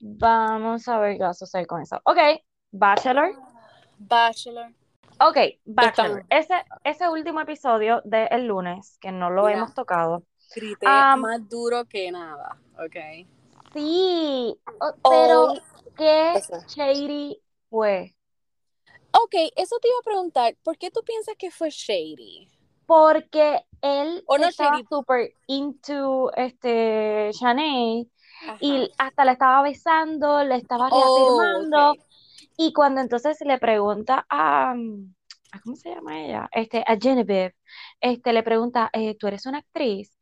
[0.01, 2.01] vamos a ver qué va a suceder con eso.
[2.05, 2.19] Ok,
[2.71, 3.33] Bachelor.
[3.99, 4.73] Bachelor.
[5.21, 6.25] Ok, Bachelor.
[6.31, 9.59] Ese, ese último episodio del lunes, que no lo Mira.
[9.59, 10.25] hemos tocado.
[10.55, 13.27] Grité Um, más duro que nada, ok.
[13.73, 15.55] Sí, o- pero Oh,
[15.97, 16.41] qué
[16.75, 18.15] shady fue.
[19.15, 22.49] Ok, eso te iba a preguntar, ¿por qué tú piensas que fue shady?
[22.87, 28.07] Porque él no estaba súper into este Shanae
[28.59, 31.97] y hasta la estaba besando, le estaba Oh, reafirmando.
[32.57, 35.15] Y cuando entonces le pregunta a, mm,
[35.53, 36.49] a- ¿cómo se llama ella?
[36.53, 37.55] Este, a Genevieve,
[38.01, 40.19] este, le pregunta, eh, ¿tú eres una actriz?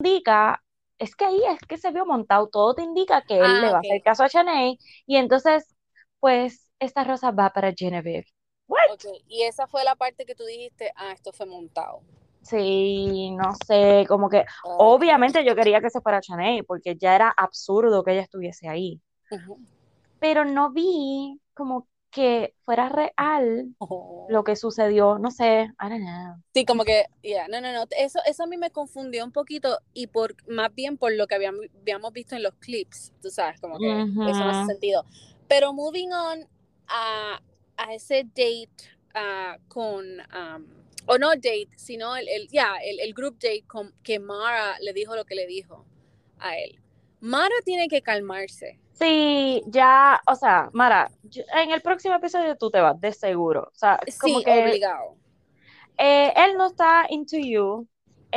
[0.00, 0.62] Indica,
[0.98, 3.72] es que ahí es que se vio montado, todo te indica que él le Ah,
[3.72, 5.74] va a hacer caso a Shanae y entonces,
[6.20, 8.26] pues, esta rosa va para Genevieve.
[8.68, 8.92] ¿What?
[8.94, 12.02] Ok, y esa fue la parte que tú dijiste, ah, esto fue montado.
[12.42, 14.80] Sí, no sé, como que Ok.
[14.80, 19.00] obviamente yo quería que se fuera Shanae porque ya era absurdo que ella estuviese ahí,
[19.30, 19.58] Ujú.
[20.20, 24.26] pero no vi como que fuera real Oh.
[24.30, 26.36] lo que sucedió, no sé, I don't know.
[26.54, 29.78] Sí, como que, yeah, no, no, no, eso, eso a mí me confundió un poquito
[29.92, 33.60] y por, más bien por lo que habíamos, habíamos visto en los clips, tú sabes,
[33.60, 35.04] como que eso no hace sentido.
[35.48, 36.46] Pero moving on
[36.88, 37.40] a,
[37.76, 38.68] a ese date
[39.14, 40.66] ah, con, um,
[41.06, 44.92] o no date, sino el, el, ya, el, el group date con, que Mara le
[44.92, 45.84] dijo lo que le dijo
[46.38, 46.78] a él.
[47.20, 48.78] Mara tiene que calmarse.
[48.92, 51.10] Sí, ya, o sea, Mara,
[51.54, 53.70] en el próximo episodio tú te vas, de seguro.
[53.72, 55.16] O sea, como Sí, que obligado.
[55.98, 57.86] eh, él no está into you,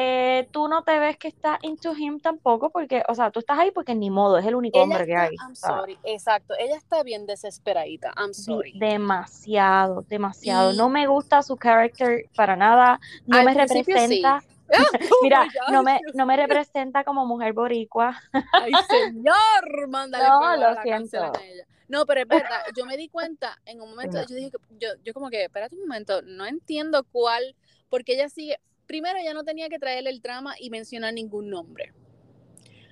[0.02, 3.60] eh, tú no te ves que está into him tampoco, porque, o sea, tú estás
[3.60, 5.36] ahí porque ni modo, es el único Ella hombre que hay.
[5.46, 8.80] I'm sorry, exacto, ella está bien desesperadita, I'm sorry.
[8.80, 10.72] demasiado, demasiado.
[10.72, 13.76] Y No me gusta su character para nada, no al me sí.
[13.76, 14.84] representa, Oh
[15.24, 18.22] mira, no me, no me representa como mujer boricua.
[18.34, 21.18] Ay, señor, mándale No, lo la siento.
[21.24, 21.66] a ella.
[21.88, 25.14] No, pero es verdad, yo me di cuenta en un momento, yo dije, yo, yo
[25.14, 27.56] como que, espérate un momento, no entiendo cuál,
[27.90, 28.60] porque ella sigue,
[28.90, 31.94] primero ella no tenía que traerle el drama y mencionar ningún nombre.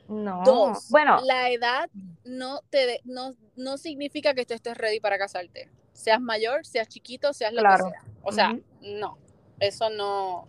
[0.08, 1.90] No, Dos, bueno, la edad
[2.24, 5.70] no te de- no, no significa que tú estés ready para casarte.
[5.94, 7.86] seas mayor, seas chiquito, seas lo Claro.
[7.86, 8.04] que sea.
[8.22, 9.18] O sea, no,
[9.60, 10.48] eso no.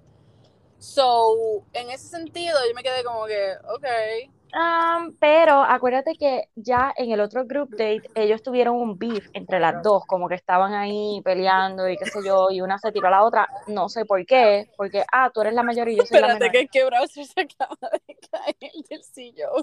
[0.79, 4.31] So, en ese sentido, yo me quedé como que, ok.
[4.55, 9.61] Um, pero acuérdate que ya en el otro group date ellos tuvieron un beef entre
[9.61, 13.09] las dos, como que estaban ahí peleando y qué sé yo, y una se tiró
[13.09, 16.07] a la otra, no sé por qué, porque, ah, tú eres la mayor y yo
[16.07, 19.63] soy la Espérate menor, que, que Browser se acaba de caer del sillón.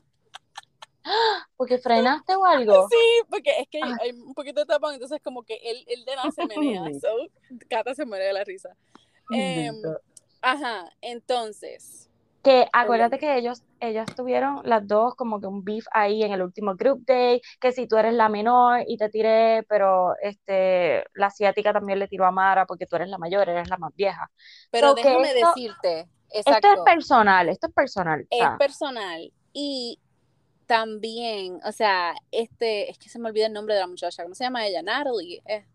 [1.57, 2.87] porque frenaste o algo.
[2.89, 3.97] Sí, porque es que Ah.
[4.01, 6.83] hay un poquito de tapón, entonces como que él, él de nada se menea.
[6.99, 7.09] So,
[7.69, 8.69] Cata se muere de la risa.
[9.31, 9.75] Em,
[10.41, 12.09] ajá, entonces.
[12.45, 16.43] Que acuérdate que ellos, ellas tuvieron las dos como que un beef ahí en el
[16.43, 21.25] último group day, que si tú eres la menor y te tiré, pero este, la
[21.27, 24.29] asiática también le tiró a Mara porque tú eres la mayor, eres la más vieja.
[24.69, 28.27] Pero So déjame esto- decirte, Esto es personal, esto es personal.
[28.29, 29.99] es personal y
[30.67, 34.35] también, o sea, este, es que se me olvida el nombre de la muchacha, ¿cómo
[34.35, 34.81] se llama ella?
[34.83, 35.41] Natalie.
[35.47, 35.65] eh,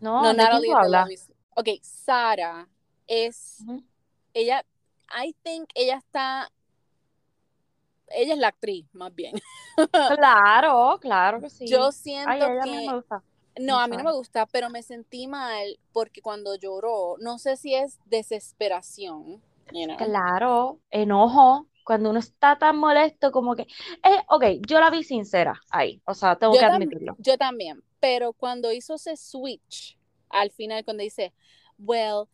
[0.00, 1.16] no, no, ¿de quién Natalie.
[1.54, 2.68] Ok, Sara
[3.06, 3.64] es,
[4.34, 4.64] ella,
[5.10, 6.50] I think ella está,
[8.08, 9.34] ella es la actriz, más bien.
[10.06, 11.66] Claro, claro que sí.
[11.68, 13.22] Yo siento Ay, ella a mí que, me gusta.
[13.58, 17.56] no, a mí no me gusta, pero me sentí mal porque cuando lloró, no sé
[17.56, 19.42] si es desesperación,
[19.72, 19.96] you know.
[19.98, 25.60] Claro, enojo, cuando uno está tan molesto como que, eh, ok, yo la vi sincera
[25.70, 27.16] ahí, o sea, tengo Yo, que tam- admitirlo.
[27.18, 31.32] yo también, pero cuando hizo ese switch, al final cuando dice,
[31.78, 32.28] well,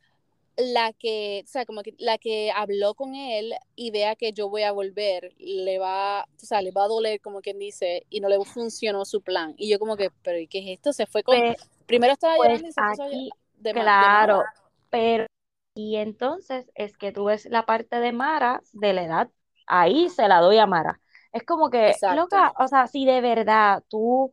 [0.56, 4.48] la que, o sea, como que la que habló con él y vea que yo
[4.48, 8.20] voy a volver, le va, o sea, le va a doler, como quien dice, y
[8.20, 9.54] no le funcionó su plan.
[9.58, 10.92] Y yo como que, pero ¿y qué es esto?
[10.92, 14.52] Se fue con, Pe- primero estaba Pues llorando y se puso aquí, de claro,
[14.90, 15.26] pero,
[15.74, 19.30] y entonces es que tú ves la parte de Mara, de la edad,
[19.66, 21.00] ahí se la doy a Mara.
[21.32, 22.08] Es como que, Exacto.
[22.08, 24.32] loca, o sea, si de verdad tú,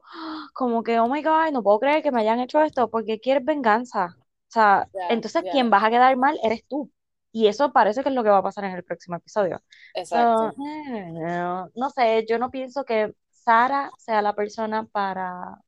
[0.54, 3.46] como que, oh my God, no puedo creer que me hayan hecho esto, porque quieres
[3.46, 4.18] venganza.
[4.50, 5.52] O sea, entonces ya.
[5.52, 6.92] quien vas a quedar mal eres tú.
[7.32, 9.62] Y eso parece que es lo que va a pasar en el próximo episodio.
[9.94, 10.46] So, Exacto.
[10.46, 15.60] eh, no, no sé, yo no pienso que Sara sea la persona para,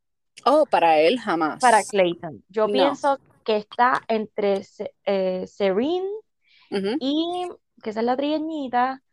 [0.45, 1.61] Oh, para él jamás.
[1.61, 2.43] para Clayton.
[2.49, 2.73] Yo No.
[2.73, 4.65] pienso que está entre
[5.05, 6.09] eh, Serene
[6.99, 7.49] y,
[7.83, 9.03] que esa es la trigueñita,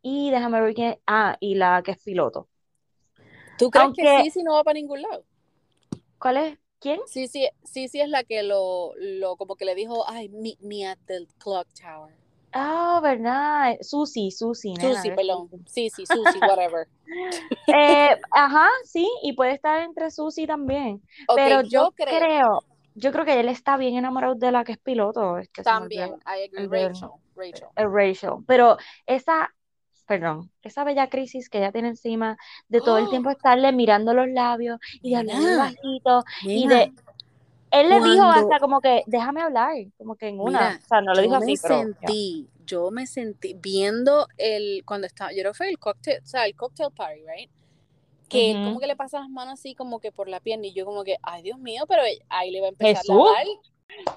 [0.00, 2.48] y déjame ver quién, ah, y la que es piloto.
[3.58, 5.24] ¿Tú crees que sí, sí no va para ningún lado?
[6.18, 6.58] ¿Cuál es?
[6.80, 7.00] ¿Quién?
[7.06, 10.60] Sí, sí, sí, sí es la que lo, lo como que le dijo, ay, meet
[10.60, 12.12] me at the clock tower.
[12.52, 13.76] Ah, verdad.
[13.82, 15.48] Susi, Susi, nena, Susi, perdón.
[15.66, 16.86] Sí, sí, Susi, whatever.
[17.70, 21.02] Eh, ajá, sí, y puede estar entre Susi también.
[21.34, 22.64] Pero yo yo creo, creo,
[22.94, 25.36] yo creo que él está bien enamorado de la que es piloto.
[25.62, 27.68] También, I agree, Rachel, Rachel.
[27.76, 28.30] el Rachel.
[28.46, 29.54] Pero esa,
[30.08, 34.26] perdón, esa bella crisis que ella tiene encima de todo el tiempo estarle mirando los
[34.28, 36.24] labios y de hablarle Nena, bajito.
[36.42, 36.92] y Nena, de-
[37.70, 40.50] Él le dijo hasta como que, déjame hablar, como que en una.
[40.50, 41.74] Mira, o sea, no lo dijo así, pero.
[41.80, 46.26] sentí, yo me sentí viendo el, cuando estaba, yo creo que fue el cocktail, o
[46.26, 47.50] sea, el cocktail party, right?
[48.30, 50.84] Que como que le pasa las manos así como que por la pierna y yo
[50.84, 53.46] como que, ay Dios mío, pero ahí le va a empezar Jesús, a dar.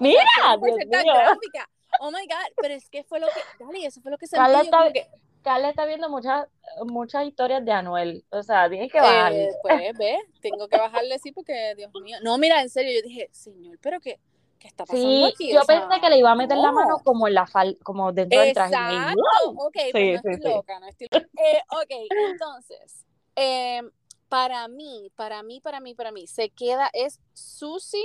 [0.00, 1.14] Mira, ¿cómo puede Dios ser tan mío.
[1.14, 1.70] gráfica?
[2.00, 4.50] Oh my God, pero es que fue lo que, dale, eso fue lo que sentí.
[4.64, 5.06] Yo como que,
[5.42, 6.46] Carla está viendo muchas,
[6.86, 8.24] muchas historias de Anuel.
[8.30, 9.48] O sea, tienes que eh, bajarle.
[9.62, 12.18] pues ve, tengo que bajarle sí porque, Dios mío.
[12.22, 14.18] No, mira, en serio, yo dije, señor, pero qué,
[14.58, 15.52] qué está pasando Sí, aquí?
[15.52, 17.04] yo O sea, pensé que le iba a meter la mano no.
[17.04, 18.74] como en la fal, como dentro del traje.
[18.74, 19.66] Exacto, ¡wow!
[19.66, 21.26] ok, pues Sí, no sí, estoy loca, no estoy loca.
[21.36, 21.90] Eh, ok,
[22.28, 23.04] entonces,
[23.36, 23.82] eh,
[24.28, 28.00] para mí, para mí, para mí, para mí, se queda, es Susie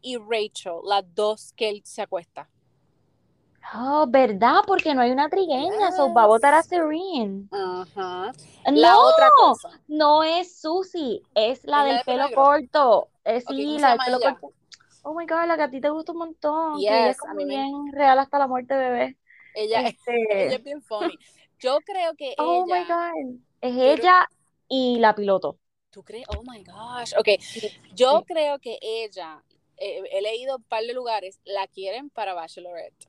[0.00, 2.48] y Rachel, las dos que él se acuesta.
[3.74, 4.62] Oh, ¿verdad?
[4.66, 6.64] Porque no hay una trigueña, so va a votar a Yes.
[6.64, 7.48] Serene.
[7.50, 8.32] Ajá.
[8.64, 9.80] La No, otra cosa.
[9.88, 12.32] no es Susie, es la ¿Es la del de pelo negro?
[12.32, 13.10] corto.
[13.24, 14.40] Eh, Ok, sí, ¿cómo se la del pelo ella?
[14.40, 14.52] corto.
[15.02, 17.24] Oh my God, la que a ti te gusta un montón, que ella es Yes,
[17.24, 19.16] a como me bien real hasta la muerte, bebé.
[19.54, 19.82] ella,
[20.38, 21.18] ella Este, es bien funny.
[21.58, 24.28] Yo creo que oh my ella, God, es ella
[24.68, 25.58] y la piloto.
[25.90, 26.24] ¿tú crees?
[26.28, 27.12] Oh my gosh.
[27.18, 27.28] Ok,
[27.94, 28.26] yo sí.
[28.26, 29.42] creo que ella,
[29.76, 33.08] eh, he leído un par de lugares, la quieren para Bachelorette.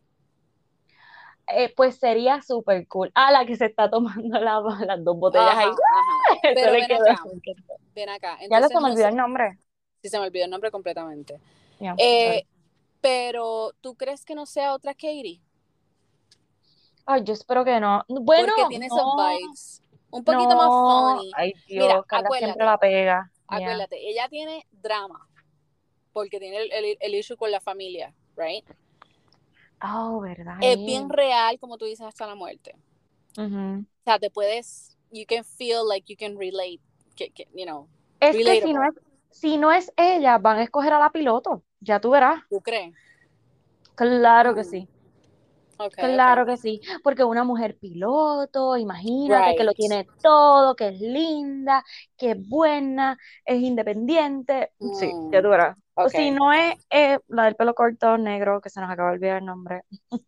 [1.49, 3.11] Eh, pues sería súper cool.
[3.15, 5.67] Ah, la que se está tomando la- las dos botellas ahí.
[5.67, 7.23] Ajá, Pero ven quedó acá,
[7.95, 8.37] ven acá.
[8.39, 9.59] Ya Entonces se me olvidó el nombre.
[10.01, 11.39] si se me olvidó el nombre completamente.
[11.97, 12.43] Eh,
[13.01, 15.39] pero, ¿tú crees que no sea otra Katie?
[17.05, 18.03] Ay, yo espero que no.
[18.09, 19.81] Bueno, Porque tiene esos vibes.
[20.09, 21.31] Un poquito más funny.
[21.35, 23.31] Ay, Mira, Dios, Carla siempre la pega.
[23.47, 25.27] Acuérdate, ella tiene drama.
[26.11, 28.65] Porque tiene el, el, el issue con la familia, right?
[29.81, 30.55] Oh, ¿verdad?
[30.59, 32.75] Es bien real, como tú dices, hasta la muerte.
[32.75, 36.79] O sea, te puedes, you can feel like you can relate,
[37.15, 37.87] que, que, you know,
[38.19, 38.93] Es que si no es,
[39.31, 41.63] si no es ella, van a escoger a la piloto.
[41.79, 42.43] Ya tú verás.
[42.49, 42.93] ¿Tú crees?
[43.95, 44.71] Claro que Mm.
[44.71, 44.89] sí.
[45.79, 46.45] Okay, Claro okay.
[46.45, 51.83] que sí, porque una mujer piloto, imagínate que lo tiene todo, que es linda,
[52.17, 54.71] que es buena, es independiente.
[54.93, 55.75] Sí, ya Mm, tú verás.
[55.97, 59.15] O Si no es eh, la del pelo corto, negro, que se nos acaba de
[59.15, 59.81] olvidar el nombre.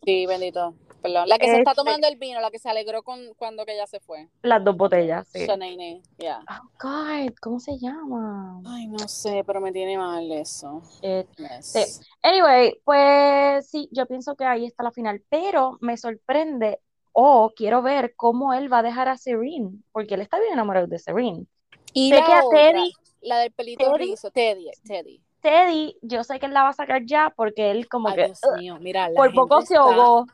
[0.03, 0.74] Sí, bendito.
[1.01, 1.30] Perdón.
[1.30, 3.74] La que se está Este, tomando el vino, la que se alegró con cuando que
[3.74, 4.28] ella se fue.
[4.41, 5.45] las dos botellas, sí.
[5.45, 6.41] Shanae, yeah.
[6.49, 8.61] Oh, God, ¿cómo se llama?
[8.65, 10.82] Ay, no sé, pero me tiene mal eso.
[11.01, 11.26] Sí.
[11.38, 12.01] Yes.
[12.22, 16.82] Anyway, pues sí, yo pienso que ahí está la final, pero me sorprende
[17.13, 20.88] o quiero ver cómo él va a dejar a Serene, porque él está bien enamorado
[20.88, 21.45] de Serene.
[21.93, 25.22] Y Sé que la a otra, Teddy, la del pelito Teddy, rizo, Teddy, Teddy.
[25.41, 28.25] Teddy, yo sé que él la va a sacar ya porque él como Ay, que
[28.25, 30.25] Dios ugh, mío, mira, la por gente poco se ahogó,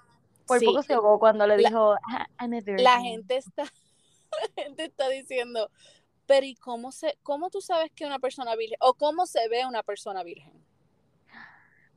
[0.46, 3.64] por sí, poco se ahogó cuando le la, dijo, "Ah, I'm a la gente está,
[4.58, 5.70] la gente está diciendo,
[6.26, 9.66] pero ¿y cómo se, cómo tú sabes que una persona virgen, o cómo se ve
[9.66, 10.54] una persona virgen?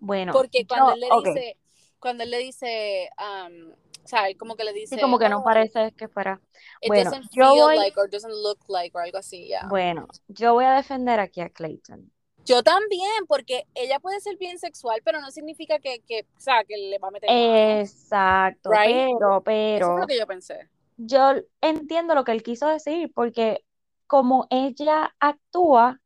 [0.01, 1.57] Bueno, Porque cuando yo, él le dice,
[1.99, 3.73] cuando él le dice, um,
[4.05, 6.41] o sea, él como que le sí, dice, como que no oh, parece que fuera.
[6.81, 9.69] it Bueno, doesn't yo feel voy, like or doesn't look like o algo así, ya.
[9.69, 12.11] bueno, yo voy a defender aquí a Clayton.
[12.45, 16.65] Yo también, porque ella puede ser bien sexual, pero no significa que, que o sea,
[16.65, 18.87] que le va a meter Exacto, right?
[19.19, 20.69] pero, Eso pero, lo que yo pensé.
[20.97, 23.65] yo entiendo lo que él quiso decir, porque
[24.07, 26.01] como ella actúa,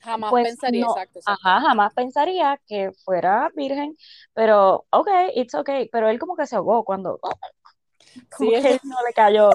[0.00, 1.48] Jamás pues pensaría, no, exacto, exacto.
[1.48, 3.96] ajá, jamás pensaría que fuera virgen,
[4.34, 7.18] pero ok, it's okay, pero él como que se ahogó cuando,
[8.36, 9.50] como Sí, es que no le cayó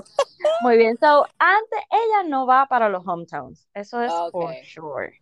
[0.62, 0.98] muy bien.
[1.00, 4.66] So, antes ella no va para los hometowns, eso es for Okay.
[4.66, 5.21] sure.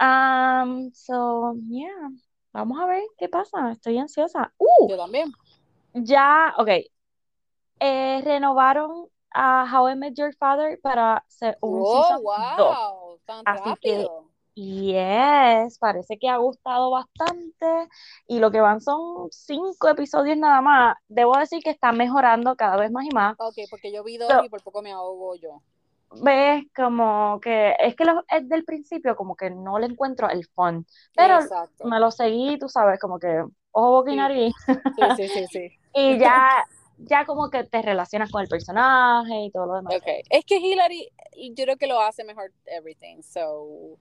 [0.00, 2.10] Um, so, yeah,
[2.52, 4.52] vamos a ver qué pasa, estoy ansiosa.
[4.58, 5.32] Uh, Yo también.
[5.94, 6.68] ya, ok,
[7.80, 12.22] eh, renovaron a How I Met Your Father para ser un Oh, season
[12.56, 12.66] 2.
[12.68, 14.30] wow, tan Así que, rápido.
[14.54, 17.88] yes, parece que ha gustado bastante.
[18.28, 20.96] Y lo que van son cinco episodios nada más.
[21.08, 23.36] Debo decir que está mejorando cada vez más y más.
[23.38, 25.60] Ok, porque yo vi dos So, y por poco me ahogo yo.
[26.22, 30.46] Ves como que es que lo, es del principio como que no le encuentro el
[30.46, 30.86] fun.
[31.14, 31.86] Pero Exacto.
[31.86, 34.54] me lo seguí, tú sabes, como que ojo, boca y nariz.
[34.66, 35.68] sí, sí, sí, sí.
[35.96, 36.64] Y ya,
[36.98, 39.94] ya como que te relacionas con el personaje y todo lo demás.
[39.94, 41.08] Ok, es que Hillary,
[41.52, 43.96] yo creo que lo hace mejor everything, so.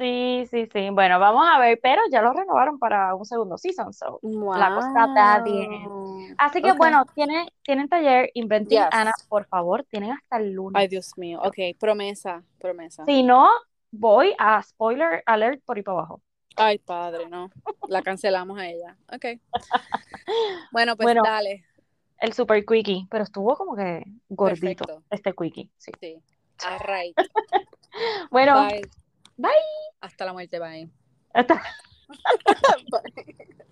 [0.00, 0.88] Sí, sí, sí.
[0.90, 5.04] Bueno, vamos a ver, pero ya lo renovaron para un segundo season, so la cosa
[5.04, 5.84] está bien.
[5.84, 6.20] Wow.
[6.38, 8.88] Así que bueno, tienen, tienen taller Inventing Yes.
[8.92, 10.80] Anna, por favor, tienen hasta el lunes.
[10.80, 11.38] Ay, Dios mío.
[11.44, 13.04] Ok, promesa, promesa.
[13.04, 13.50] Si no,
[13.90, 16.22] voy a spoiler alert por ahí para abajo.
[16.56, 17.50] Ay, padre, no.
[17.86, 18.96] La cancelamos a ella.
[19.12, 19.26] Ok.
[20.72, 21.64] Bueno, pues Bueno, dale.
[22.20, 25.02] el super quickie, pero estuvo como que gordito Perfecto.
[25.10, 25.90] este quickie, sí.
[26.00, 26.22] Sí.
[26.64, 27.16] All right.
[28.30, 28.88] Bueno, Bye.
[29.40, 29.50] Bye.
[30.00, 30.90] Hasta la muerte, bye.
[31.34, 31.62] Hasta-
[32.90, 33.64] Bye.